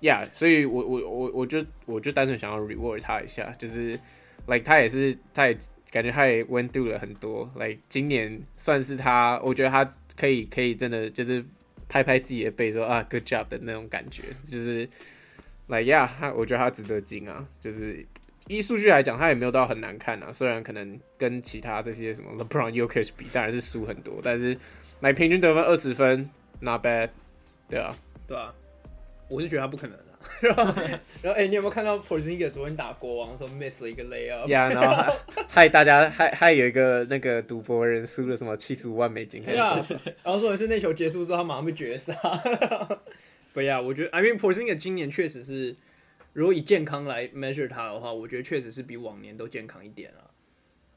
[0.00, 3.90] 呀，yeah, 所以我我我我就我就单纯想要 reward 他一下，就是
[4.46, 5.56] like 他也是，他也
[5.90, 11.44] 感觉他也 went through 了很多，like 今年算是他，我觉得他可以可以真的就是
[11.88, 14.80] 拍拍自己的背说啊 good job 的那种感觉，就是
[15.68, 18.04] like yeah，他我觉得他值得金啊，就是
[18.48, 24.58] 依数据来讲，他也没有到很难看啊，虽然可能跟其他这些什么 LeBron、Yokish 比，当然是输很多，但是
[25.00, 26.28] 来平均得分二十分
[26.60, 27.10] ，not bad，
[27.68, 27.94] 对啊，
[28.26, 28.52] 对啊。
[29.28, 30.04] 我是觉得他不可能的，
[30.40, 30.64] 然后，
[31.22, 34.46] 然后，哎，你有没有看到 Porzingis 昨天打国王的时候 miss 了一个 layup？
[34.48, 35.12] 呀，然后还
[35.48, 39.42] 害大家，害害有一个那个赌博人输了什么七十五万美金？
[39.44, 42.14] 然后说的是那球结束之后，他马上被绝杀。
[43.52, 45.74] 不呀，我觉得，I mean Porzingis 今年确实是，
[46.32, 50.27] 如果以健康来 measure 他的话，我觉得确实是比往年都健康一点啊。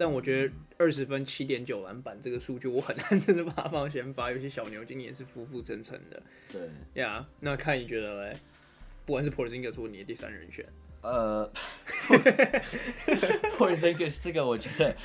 [0.01, 4.31] 但我觉得二十分七点九篮板这个数据，我很难 真的把它放先发。
[4.31, 6.19] 有些小牛今年是浮浮沉沉的。
[6.51, 6.61] 对
[6.95, 8.35] 呀，yeah, 那看你觉得嘞？
[9.05, 10.65] 不管是 Porzingis 或你的第三人选，
[11.01, 11.47] 呃
[13.59, 14.95] ，Porzingis 这个我觉得，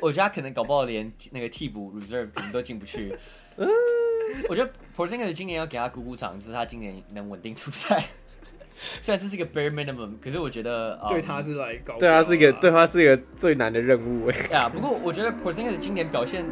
[0.00, 3.12] 我觉得他可能搞不好连那个替补 reserve 可能都进不去。
[4.48, 8.04] 我觉得 Porzingis 今年要给他鼓鼓掌，就是他今年能稳定出赛。
[9.00, 14.36] 虽然这是一个 bare minimum，可是我觉得、um, 对他是来高，对他是一个对他是一个最难的任务哎。
[14.52, 16.44] 呀，不过我觉得 Porzingis 今年表现，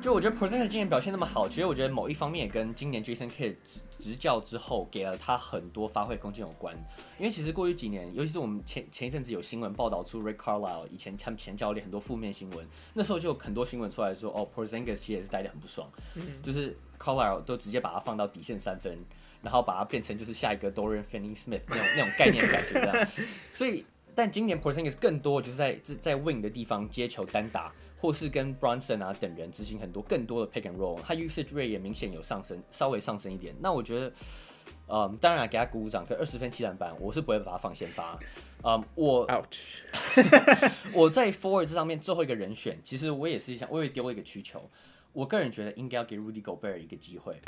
[0.00, 3.56] 就我觉得 Porzingis 今年表现那么好，其实我觉得某一方面也跟今年 Jason Kidd
[3.98, 6.76] 执教之后给了他很多发挥空间有关。
[7.18, 18.98] 因为其实过去几年，尤其是我们前前一阵子有新闻报道出 Rick Carlisle 以前他们前教练很多负面新闻，那时候就有很多新闻出来说，哦，Porzingis 其实也是待的很不爽，嗯、就是 Carlisle 都直接把他放到底线三分。
[19.42, 23.08] 然后把它变成就是下一个 Dorian Finney-Smith 那种那种概念的感觉这样，
[23.52, 23.84] 所以
[24.14, 33.54] 但今年 Porzingis 更多就是在在 wing 的地方接球单打，或是跟 Bronson 啊等人执行很多更多的 pick and roll，他 usage rate 也明显有上升，稍微上升一点。
[33.58, 34.12] 那我觉得，
[34.88, 38.18] 嗯，当然给他鼓鼓掌，可二十分七篮板，我是不会把他放先发。
[38.64, 39.26] 嗯，我
[40.94, 44.62] 我在 forward 这上面最后一个人选，其实我也是想，我也丢了一个曲球。
[45.12, 47.38] 我个人觉得应该要给 Rudy Gobert 一个机会，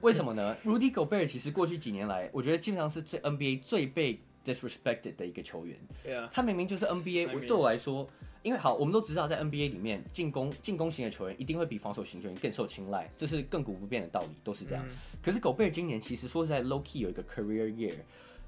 [0.00, 5.76] 为什么呢？Rudy Gobert 其实过去几年来，我觉得基本上是最 NBA 最被 disrespected 的一个球员。
[6.06, 6.28] Yeah.
[6.32, 8.08] 他明明就是 NBA，我对我来说，
[8.42, 14.82] 因为好，我们都知道在 NBA 里面，进攻进攻型的球员一定会比防守型球员更受青睐，这是亘古不变的道理，都是这样。
[15.22, 17.94] 可是 Gobert 今年其实说实在 low key 有一个 career year，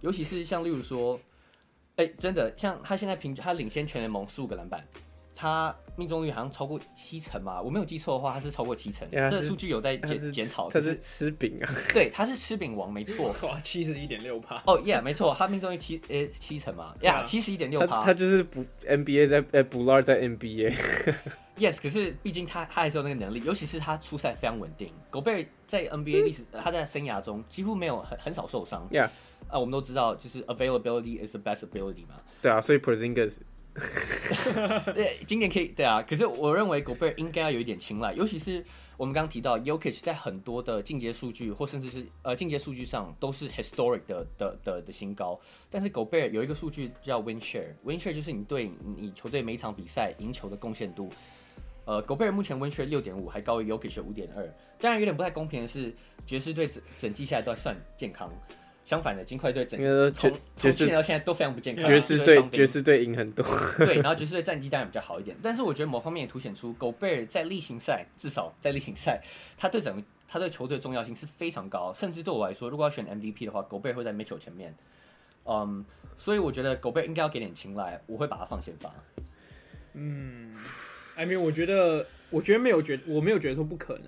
[0.01, 1.21] 尤其是像例如说，
[1.97, 4.83] 哎，真的像他现在平均他领先全联盟十五个篮板。
[5.41, 9.09] 他命中率好像超过七成嘛，我没有记错的话，他是超过七成。
[9.09, 10.69] 这个数据有在检检讨。
[10.69, 11.71] 他是吃饼啊？
[11.95, 13.33] 对，他是吃饼王，没错。
[13.47, 14.57] 哇，七十一点六趴。
[14.67, 18.03] 哦，Yeah，没错，他命中率七呃七成嘛，Yeah，七十一点六趴。
[18.03, 20.75] 他就是补 NBA 在呃 Bullard 在 NBA。
[21.57, 24.93] Yes，可是毕竟他他还是有那个能力，尤其是他出赛非常稳定。
[25.11, 28.89] Gobert 在 NBA 历史，他在生涯中几乎没有很很少受伤。
[28.91, 29.09] Yeah，
[29.49, 32.15] 啊，我们都知道，就是 availability is the best ability 嘛。
[32.43, 33.39] 对啊，所以 Porzingis
[34.95, 38.65] 对，今年可以对啊，可是我认为 Gobert 应该要有一点青睐，尤其是
[38.97, 45.39] 我们刚刚提到 Jokic 在很多的进阶数据或甚至是呃进阶数据上都是 historic 的的的的新高，
[45.71, 51.09] 但是 Gobert 有一个数据叫 win share，win share 就是你对你球队每一场比赛赢球的贡献度，
[51.85, 54.45] 呃，Gobert 目前 win share 六点五，还高于 Jokic 五点二，
[54.81, 55.95] 当然有点不太公平的是，
[56.27, 58.31] 爵士队整整季下来都还算健康。
[58.89, 61.85] 相反的，金块队整个从从去年到现在都非常不健康。
[61.85, 63.45] 爵士队爵士队赢很多，
[63.77, 69.23] 对，然后爵士队战绩当然比较好一点，但是我觉得某方面也凸显出狗贝尔在例行赛，至少在例行赛，
[69.59, 74.75] 他对整个他对球队重要性是非常高，甚至对我来说，如果要选 MVP 的话，狗贝尔会在 Mitchell 前面。
[75.45, 75.85] 嗯，
[76.17, 78.91] 所以我觉得狗贝尔应该要给点青睐，我会把他放先发。
[79.93, 80.57] 嗯
[81.15, 84.07] ，I mean，我觉得，我觉得没有觉，我没有觉得说不可能。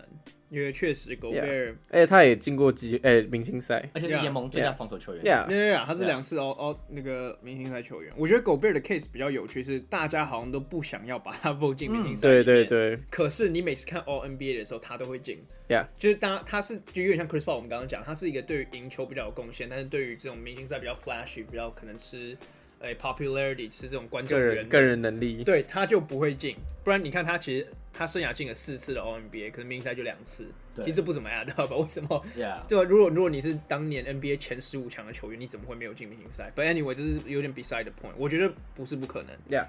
[0.50, 5.22] 因为确实，Gobert，而且他也进过季，哎，明星赛，而且是联盟最佳防守球员。
[5.22, 8.12] 对对对，他是两次哦哦那个明星赛球员。
[8.16, 12.22] 我觉得 Gobert 的 case 比较有趣，是大家好像都不想要把他 vote 进明星赛。
[12.22, 12.98] 对对对。
[13.10, 15.38] 可是你每次看 All NBA 的时候，他都会进。
[15.68, 22.36] Yeah，就是当他是就有点像 Chris Paul，我们刚刚讲，他是一个对于赢球比较有贡献，但是对于这种明星赛比较 flashy，比较可能吃。
[22.80, 26.56] 哎，popularity 是这种观众人，个人能力，对他就不会进。
[26.82, 31.76] 不然你看他其实他生涯进了四次的 All NBA，可是明星赛就两次，对其实不怎么样，知道吧？
[31.76, 32.66] 为什么？Yeah.
[32.66, 32.84] 对吧？
[32.84, 38.14] 如果如果你是当年 NBA 前十五强的球员，你怎么会没有进明星赛？But anyway，这是有点 beside the point。
[38.16, 39.36] 我觉得不是不可能。
[39.50, 39.66] Yeah，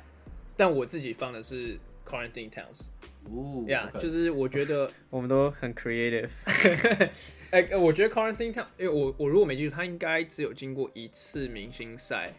[0.56, 2.84] 但我自己放的是 Currenting Towns。
[3.26, 6.30] 哦，Yeah，就是我觉得 我们都很 creative。
[7.52, 12.32] 哎，我觉得 Currenting Towns，因为我我如果没记错，他应该只有经过一次明星赛。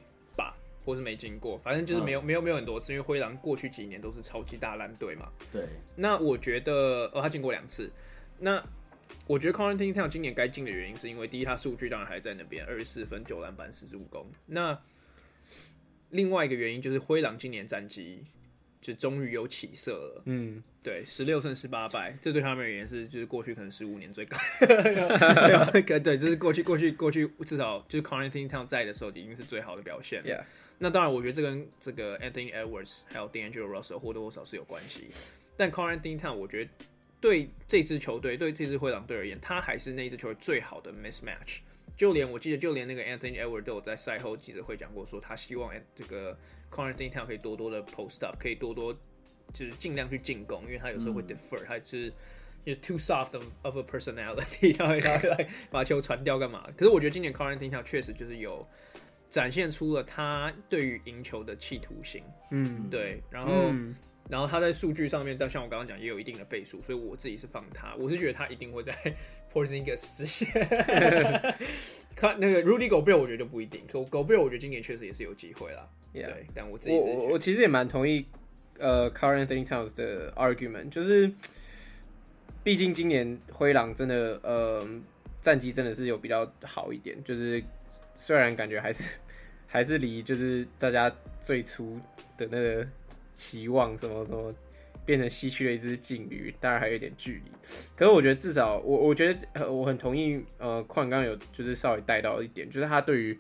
[0.85, 5.29] 或是没经过，反正就是没有、嗯、没有没有很多次，因为灰狼过去几年都是超级大烂队嘛。
[5.53, 5.65] 对。
[5.97, 7.91] 那我觉得，哦，他进过两次。
[8.39, 8.63] 那
[9.27, 14.27] 我觉得 Towns 今年该进的原因，是因为第一，他数据当然还在那边，二十四分、九篮板、四十五攻。
[14.47, 14.79] 那
[16.11, 18.25] 另外一个原因就是灰狼今年战绩
[18.81, 20.23] 就终于有起色了。
[20.27, 24.37] 嗯，对，十六胜十八败，这对他们而言是就是过去可能十五年最高。
[25.71, 30.23] 对，就是过去过去过去至少就是 Towns 在的时候，已经是最好的表现。
[30.25, 30.43] Yeah.
[30.83, 35.07] 那当然，我觉得这跟这个 Anthony Edwards 还有 D'Angelo Russell 或多或少是有关系。
[35.57, 36.71] 但 c o r a n t i n e Town 我觉得
[37.21, 41.59] 对这支球队，对这支灰狼队而言，他还是那支球队最好的 mismatch。
[41.97, 46.37] 就连我记得，就连那个 Anthony Edwards 都有在赛后记者会讲过，说他希望这个
[46.69, 48.93] c o r a n t i n e Town 可以多多的 post up，可以多多
[49.55, 52.13] 就是尽量去进攻，因为他有时候会 defer，、嗯、他是。
[52.65, 56.65] 就 too soft of a personality， 然后他会来把球传掉干嘛？
[56.77, 58.65] 可是我觉得今年 c a r a n t i n e 确实就是有
[59.33, 62.23] 展现出了他对于赢球的企图心。
[62.51, 63.97] 嗯，对，然后、嗯
[64.29, 68.95] 然后他在数据上面，但像我刚刚讲，也有一定的倍数，所以我自己是放他，我是觉得他一定会在
[69.53, 70.49] Porzingis 之前。
[72.15, 73.83] 看那个 Rudy Gobert，我觉得就不一定。
[73.91, 75.89] Gobert 我觉得今年确实也是有机会啦。
[76.15, 76.27] Yeah.
[76.27, 78.25] 对，但我自己我我我其实也蛮同意
[78.79, 81.31] 呃 c u r r e n t h i n g Towns 的 argument，就是
[82.63, 84.87] 毕竟今年灰狼真的呃
[85.41, 87.63] 战绩真的是有比较好一点，就是
[88.25, 89.05] 虽然感觉还是
[89.67, 91.99] 还是离就是大家最初
[92.37, 92.87] 的那个
[93.35, 94.55] 期望什么什么。
[95.05, 97.51] 变成西区的一只劲旅，当然还有一点距离。
[97.97, 103.37] 可是我觉得至少我我觉得我很同意，呃，矿刚有就是稍微带到一点，就是他对于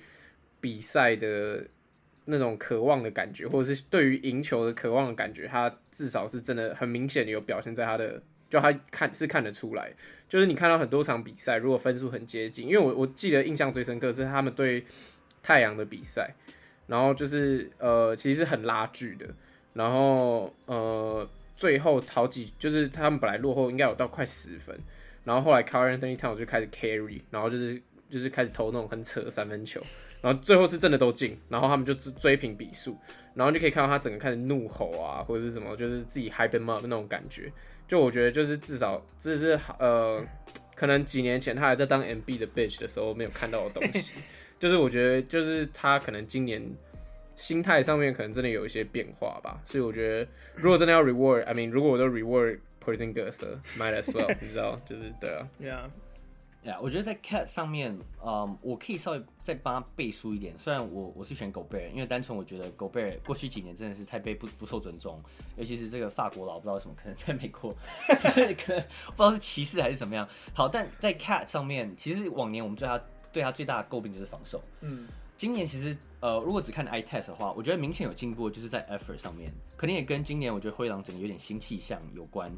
[0.61, 1.65] 比赛的
[2.25, 8.21] 那种渴望的感觉，或者是对于赢球的渴望的感觉，他至少是真的很明显的有表现在他的，
[8.53, 9.91] 就他看是看得出来。
[10.29, 14.85] 就是你看到很多场比赛，如果分数很接近，因为我我记得印象最深刻是他们对
[15.43, 16.35] 太阳的比赛，
[16.87, 19.27] 然后就是呃其实是很拉锯的，
[19.73, 21.27] 然后呃。
[21.55, 24.77] 最后好几就是他们本来落后应该有到快十分，
[25.23, 27.81] 然后后来 Karl-Anthony Town 就开始 carry，然后就是
[28.11, 29.81] 就是开始投那种很扯的三分球，
[30.23, 32.99] 然后最后是真的都进，然后他们就追平比数，
[33.35, 37.53] 然后就可以看到他整个开始怒吼啊或者是什么，就是自己 hype up 那种感觉。
[37.93, 40.25] 就我觉得就是至少这是呃
[40.75, 44.15] 可能几年前他还在当 MB 的 bitch 的时候没有看到的东西，
[44.59, 46.63] 就是我觉得就是他可能今年。
[47.35, 55.49] 心态上面可能真的有一些变化吧，所以我觉得如果真的要 reward，I mean，如果我都 reward Porzingis，might as well，你知道，就是对啊
[56.65, 60.59] ，Yeah，Yeah，我觉得在 Cat 上面，嗯，我可以稍微再帮他背书一点。
[60.59, 65.23] 虽然我我是选 Gobert，因为单纯我觉得 Gobert 过去几年真的是太被不不受尊重，
[65.57, 67.75] 尤其是这个法国佬，不知道为什么可能在美国，
[68.09, 68.83] 就 是可能
[69.17, 70.29] 不知道是歧视还是怎么样。
[70.55, 73.01] 好，但在 Cat 上面，其实往年我们对他
[73.33, 75.09] 对他最大的诟病就是防守，嗯。
[75.35, 82.53] 今年其实，呃，如果只看 eye test 的话，我觉得明显有进步，就是在 effort 上面，可能也跟今年我觉得灰狼整个有点新气象有关。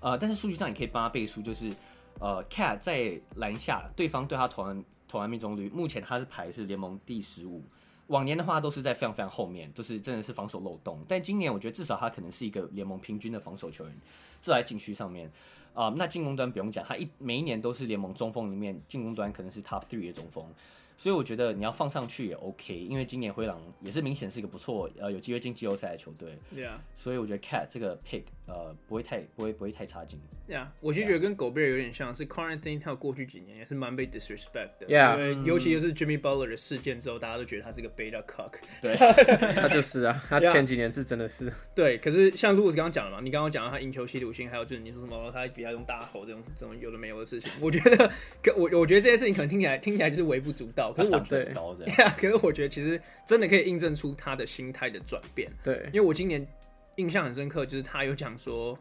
[0.00, 1.72] 呃，但是数据上你可以帮他背书，就是，
[2.20, 7.62] 呃，Cat 在篮下，对方对他投篮投篮命中率，目前他是排是联盟第十五，
[8.08, 11.04] 往年的话都是在非常非常后面，就是真的是防守漏洞。
[11.08, 13.92] 但今年我觉得至少他可能是一个联盟平均的防守球员，
[14.40, 15.28] 至少在禁区上面，
[15.72, 20.46] 啊、呃，那进攻端不用讲，他一每一年都是联盟中锋里面进攻端可能是 top three 的中锋。
[20.96, 26.38] 所以我觉得你要放上去也 OK，因为今年灰狼也是明显是一个不错，呃，有机会进季后赛的球队。
[26.54, 30.20] 对啊，所以我觉得 Cat 这个 pick，呃，不会太不会不会太差劲。
[30.46, 34.86] 对啊，我其实觉得跟 Gobert 有点像，是 Towns 过去几年也是蛮被 disrespect 的。
[34.86, 38.52] Yeah，因为尤其就是 Jimmy Butler 的事件之后，大家都觉得他是个 beta cock。
[38.82, 38.94] 对，
[39.54, 41.50] 他就是啊，他前几年是真的是。
[41.74, 51.44] 对，可是像 Louis 刚刚讲了嘛，你刚刚讲到他赢球吸毒性，还有就是你说什么他比较用大吼这种这种有的没有的事情，我觉得，可我我觉得这些事情可能听起来听起来就是微不足道，可是我对。
[51.44, 55.50] 对啊，可是我觉得其实真的可以印证出他的心态的转变。
[55.62, 56.46] 对，因为我今年
[56.96, 58.78] 印象很深刻，就是他有讲说，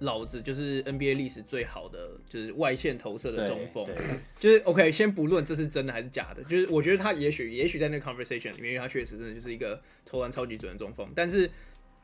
[0.00, 3.86] 老子就是 NBA 历史最好的，就是外线投射的中锋。
[4.38, 11.08] 就是 OK，先不论这是真的还是假的，就是我觉得他也许也许在那个 conversation 里面，因为他确实真的就是一个投篮超级准的中锋。
[11.14, 11.50] 但是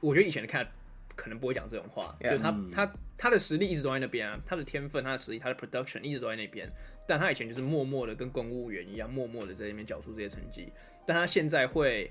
[0.00, 0.66] 我觉得以前的看
[1.14, 6.70] 可能不会讲这种话，yeah, 就他、嗯、他他的实力一直都在那边啊，他的天分、他的实力、他的 production 一直都在那边。
[7.08, 10.68] 但他以前就是默默的跟公务员一样，默默的在那边缴出这些成绩。
[11.06, 12.10] 但他现在会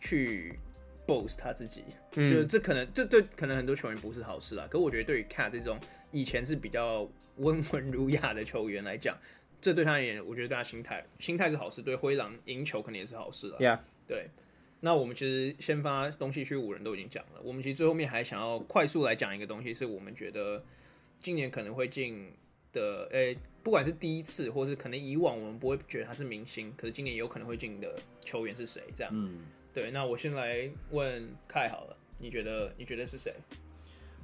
[0.00, 0.58] 去
[1.06, 1.82] boast 他自己，
[2.16, 4.66] 嗯、就这可能这对可能很多球员不是好事啦。
[4.70, 5.78] 可我觉得对于 Cat 这种
[6.10, 9.18] 以前是比较 温文儒雅的球员来讲，
[9.60, 11.82] 这对他而言，我觉得对他心态心态是好事。
[11.82, 13.56] 对灰狼赢球肯定也是好事啦。
[13.58, 13.78] Yeah.
[14.06, 14.28] 对。
[14.80, 20.62] 那我们其实先发东西区五人都已经讲了，我们其实最后面还想要快速来讲一个东西，是我们觉得
[21.20, 22.32] 今年可能会进
[22.72, 23.38] 的，诶、欸。
[23.62, 28.82] 不管是第一次，或是可能以往我们不会觉得他是明星，可是今年有可能会进的球员是谁？
[28.94, 29.40] 这样，嗯，
[29.74, 29.90] 对。
[29.90, 33.34] 那我先来问凯好了，你觉得你觉得是谁？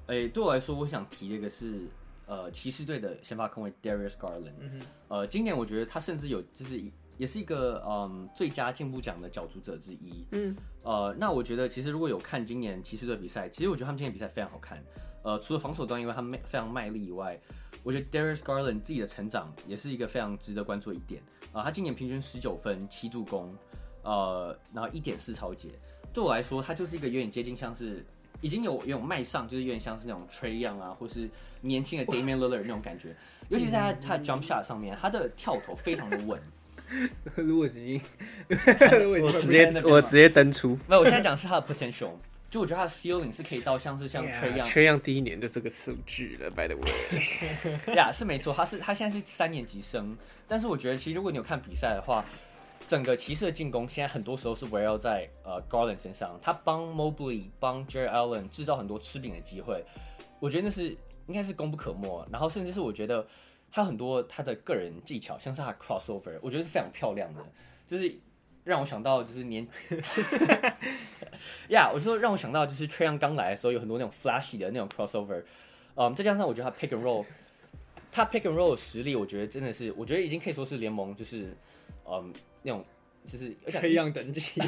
[0.07, 1.87] 哎、欸，对我来说，我想提这个是
[2.27, 4.53] 呃骑士队的先发控卫 Darius Garland。
[4.59, 6.83] 嗯，呃，今年我觉得他甚至有就是
[7.19, 10.25] 也是一个嗯最佳进步奖的角逐者之一。
[10.33, 14.83] 嗯，呃，那我觉得其实如果有看今年骑士队比赛，其实我觉得他们今年比赛非常好看。
[15.23, 17.39] 呃，除了防守端，因为他们非常卖力以外，
[17.83, 21.21] 我觉得 Darius Garland 自己的成长也是一个非常值得关注的一点。
[21.53, 23.55] 啊、呃，他今年平均十九分、七助攻，
[24.03, 25.69] 呃，然后一点四超节。
[26.13, 28.05] 对我来说，它就是一个有点接近像是
[28.41, 31.29] 已经有有迈上，就是有点像是那种 Trae Young 啊，或是
[31.61, 33.15] 年轻的 Damian Lillard 那种感觉。
[33.49, 36.41] 尤其是在他他的 jump shot 上面，他的跳投非常的稳。
[37.37, 38.01] 如果直接，
[38.49, 40.77] 我直接我直接登出。
[40.89, 42.11] 没有，我现在讲的是他的 potential。
[42.51, 50.17] 就我觉得他的 ceiling 是可以到像是像 Trae Young，Trae Young 第一年就这个数据了，by the way，呀，yeah, 是没错，他是他现在是三年级生，
[50.49, 52.25] 但是我觉得其实如果你有看比赛的话，
[52.87, 59.85] 整个骑士的进攻现在很多时候是围绕在呃 Garland 身上，他帮 Mobley 帮 j e r e Allen 制造很多吃饼的机会，
[60.41, 60.97] 我觉得那是
[61.29, 62.27] 应该是功不可没。
[62.33, 63.25] 然后甚至是我觉得
[63.71, 67.41] 他很多他的个人技巧，像是他 crossover，我觉得是非常漂亮的，
[67.87, 68.13] 就是
[68.65, 69.65] 让我想到就是年，
[71.69, 75.45] 呀，yeah, 我说让我想到就是 t r a y o n 刚来的时候有很多那种 flashy 的那种 crossover，
[75.95, 77.25] 嗯，再加上我觉得他 pick and roll，
[78.11, 81.57] 他 pick and roll 的实力，我觉得真的是，我觉得已经可以说是联盟就是。
[82.13, 82.33] 嗯，
[82.63, 82.85] 那种
[83.27, 84.61] 就是这样等级，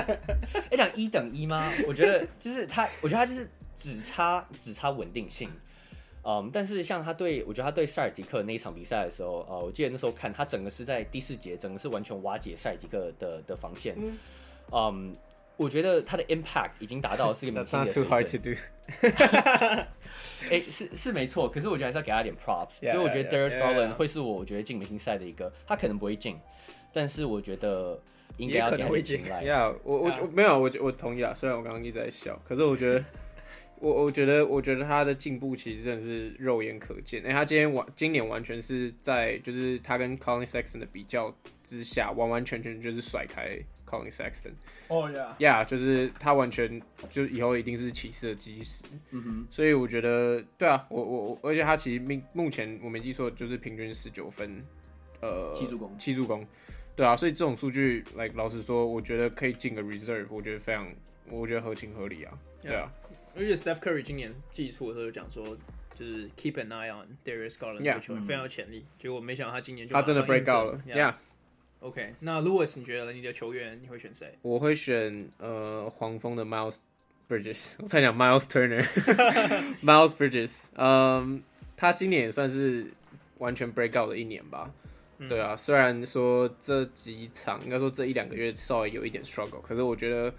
[0.70, 1.70] 要讲一等一吗？
[1.86, 5.50] 我觉得就是他，我觉得他就是只差只差稳定性。
[6.22, 13.94] 嗯，但是像他对我觉得他对塞尔迪克那一场比赛的时候，呃，我记得那时候看他整个是在第四节，整个是完全瓦解塞尔迪克的的防线。
[13.96, 14.18] 嗯，
[14.70, 15.16] 嗯，
[15.56, 18.58] 我觉得他的 impact 已经达到是一个明 星的水准。
[20.50, 22.80] 哎、欸，是是没错，可是我觉得还是要给他一点 props。
[22.90, 26.38] 所以我觉得 Darius Garland 会是我我觉得进明星赛的一个，他可能不会进。
[26.92, 28.00] 但是我觉得
[28.36, 29.42] 应该要给他进来。
[29.44, 31.32] 呀，我我我没有，我我同意啊。
[31.34, 33.04] 虽然我刚刚一直在笑，可是我觉得，
[33.80, 37.22] 我我觉得，我觉得他的进步其实真的是肉眼可见。
[37.24, 44.52] 哎、欸，他今天完，今年完全是在就是他跟 Collin Sexton 的比较之下，完完全全就是甩开 Collin Sexton。
[44.88, 48.84] 哦呀，呀，就是他完全就以后一定是骑士的基石。
[49.10, 54.62] 嗯哼，所以我觉得，对啊，我我我，而且他其实目目前我没记错，就是平均十九分，
[55.22, 56.44] 呃，七助攻，七助攻。
[56.96, 60.86] 对啊，所以这种数据，like 老实说，我觉得可以进个 reserve，我觉得非常，
[61.30, 62.32] 我觉得合情合理啊。
[62.62, 62.92] 对啊，
[63.34, 65.56] 而且 Steph Curry 今年季初的时候就讲说，
[65.94, 68.84] 就是 keep an eye on Darius Garland 这个球员非常有潜力。
[68.98, 70.82] 结果没想到他今年就他真的 break out 了。
[70.86, 71.14] Yeah。
[71.80, 74.34] OK，那 Louis，你觉得你的球员你会选谁？
[74.42, 76.76] 我会选呃黄蜂的 Miles
[77.26, 81.42] Bridges，我才讲 Miles Turner，Miles Bridges，嗯，
[81.78, 82.88] 他今年也算是
[83.38, 84.70] 完全 break out 的一年吧。
[85.28, 90.34] 对啊，虽然说这几场应该说这一两个月稍微有一点 struggle，可是我觉得，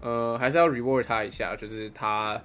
[0.00, 1.56] 呃，还是要 reward 他一下。
[1.56, 2.40] 就是他，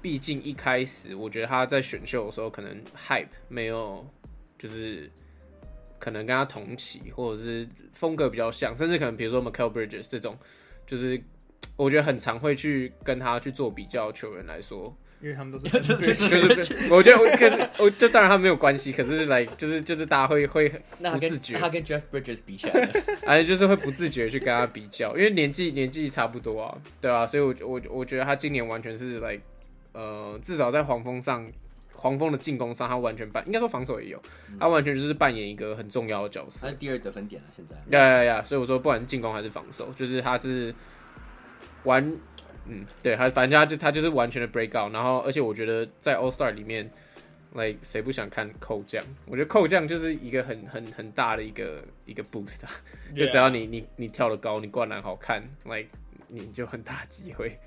[0.00, 4.04] 毕竟一开始我觉得他在选秀的时候可能 hype 没有，
[4.58, 5.08] 就是
[6.00, 10.36] 可能跟他同期，或者是风格比较像，甚至可能比如说 mikael Bridges 这种，
[10.84, 11.22] 就是
[11.76, 14.92] 我觉得很常会去跟他去做比较球员来说。
[15.22, 22.90] 因为他们都是， 就是我觉得我可是我就当然他没有关系，可是来、like, 就是就是大家会会不自觉，他跟 Jeff Bridges 比起来，
[23.24, 29.42] 哎就是会不自觉去跟他比较，因为年纪年纪差不多啊，对啊，所以我我我觉得他今年完全是来、like,
[29.92, 31.48] 呃至少在黄蜂上，
[31.94, 34.20] 黄蜂的进攻上他完全扮，应该说防守也有，
[34.58, 40.74] 他完全就是扮演一个很重要的角色，他是第二得分点了现在，呀呀呀，所以我说不管是进攻还是防守，就是他是
[41.84, 42.12] 完。
[42.66, 46.88] 嗯，对，他反正他就他就是完全的 break out，然后而且我觉得在 All Star 里面
[47.54, 49.04] ，like 谁不想看扣将？
[49.26, 52.60] 我觉得扣将就是一个很很很大的一个一个 boost，
[53.16, 55.88] 就只要你你你跳得高，你灌篮好看，like
[56.28, 57.58] 你就很大机会。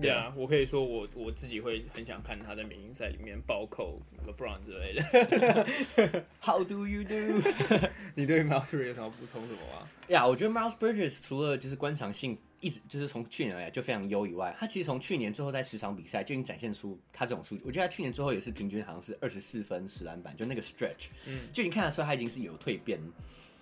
[0.00, 6.24] 对啊，我可以说我我自己会很想看他在明星赛里面暴扣 LeBron 之类的。
[6.40, 7.40] How do you do？
[8.16, 9.88] 你对 Miles Bridges 有什么补充什么吗？
[10.08, 17.62] 呀，yeah, 我觉得 Miles Bridges 除了就是观赏性一直就是从去年来就非常优以外，他其实从去年最后在十场比赛就已经展现出他这种数据。
[17.64, 23.00] 我觉得他去年最后也是平均好像是二十四分十篮板，就那个 stretch，嗯，就已经看得出来他已经是有蜕变。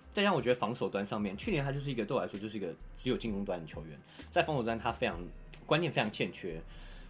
[0.09, 3.99] 再让我觉得防守端上面，去年他就是一个对我来说就是一个只有进攻端的球员，
[4.31, 5.19] 在防守端他非常
[5.63, 6.59] 观念非常欠缺，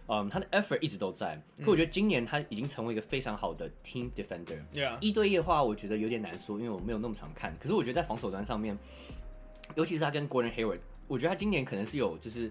[0.08, 1.40] 嗯，他的 effort 一直都在。
[1.64, 4.60] 可我觉得今年他已经成为一个非常好的 team defender。
[4.74, 4.98] Yeah.
[5.00, 7.56] 一对一的话，我觉得有点难说，因为我没有那么常看。
[7.58, 8.76] 可是我觉得在防守端上面，
[9.74, 12.48] 尤其是他跟 Gordon Hayward，我觉得他今年可能是有就是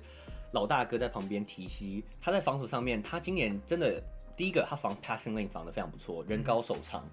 [0.51, 2.03] 老大哥在旁边提膝。
[2.19, 4.03] 他在防守上面，他今年真的
[4.35, 7.07] 第一个他防 passing lane 防得非常不错，人高手长，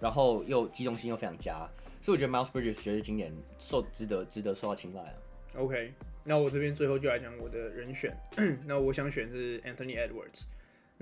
[0.00, 1.68] 然后又机动性又非常佳。
[2.00, 5.14] 所以我觉得 Miles Bridges 觉得今年受值得值得受到青睐啊。
[5.56, 5.92] OK，
[6.24, 8.16] 那我这边最后就来讲我的人选。
[8.66, 10.42] 那我想选是 Anthony Edwards。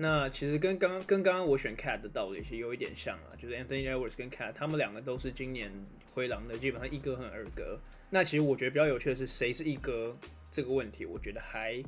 [0.01, 5.71] 那其实跟刚刚跟刚刚我选 Cat 的道理其实有一点像啊，就是 Anthony Edwards 跟 Cat 他们两个都是今年
[6.11, 7.79] 灰狼的基本上一哥和二哥。
[8.09, 10.17] 那其实我觉得比较有趣的是谁是一哥
[10.51, 11.83] 这个问题，我觉得还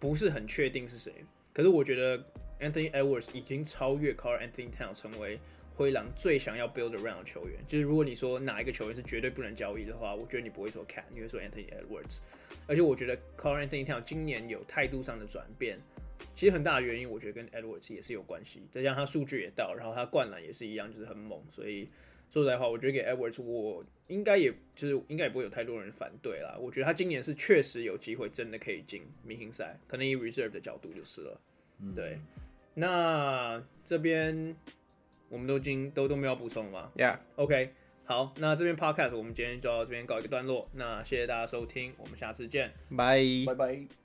[0.00, 1.12] 不是很确定是谁。
[1.52, 2.18] 可是我觉得
[2.58, 5.38] Anthony Edwards 已经超越 Carl Anthony Town 成为。
[5.74, 12.18] 灰狼最想要 build around 的球员，就是如果你说哪一个球员是绝对不能交易的话，我觉得你不会说 Cat，你会说 Anthony Edwards。
[12.66, 15.80] 而且我觉得 Carl Anthony Town 今年有态度上的转变，
[16.34, 18.62] 其实很大的原因，我觉得跟 Edwards 也是有关系。
[18.70, 21.40] 再加上他数据也到，然后他灌篮也是一样，就是很猛。
[21.50, 21.88] 所以
[22.30, 26.56] 说实在话，我觉得给 Edwards，我应该也就是应该也不会有太多人反对啦。
[26.60, 31.40] 我觉得他今年是确实有机会，真的可以进明星赛，可能以 reserve 的角度就是了。
[31.80, 32.18] 嗯、对，
[32.74, 34.54] 那这边。
[35.28, 37.16] 我们都经都都没有补充吗？Yeah.
[37.36, 37.70] OK，
[38.04, 40.68] 好，那这边 podcast 我们今天就到这边告一个段落。
[40.74, 44.01] 那谢谢大家收听，我们下次见，拜拜拜。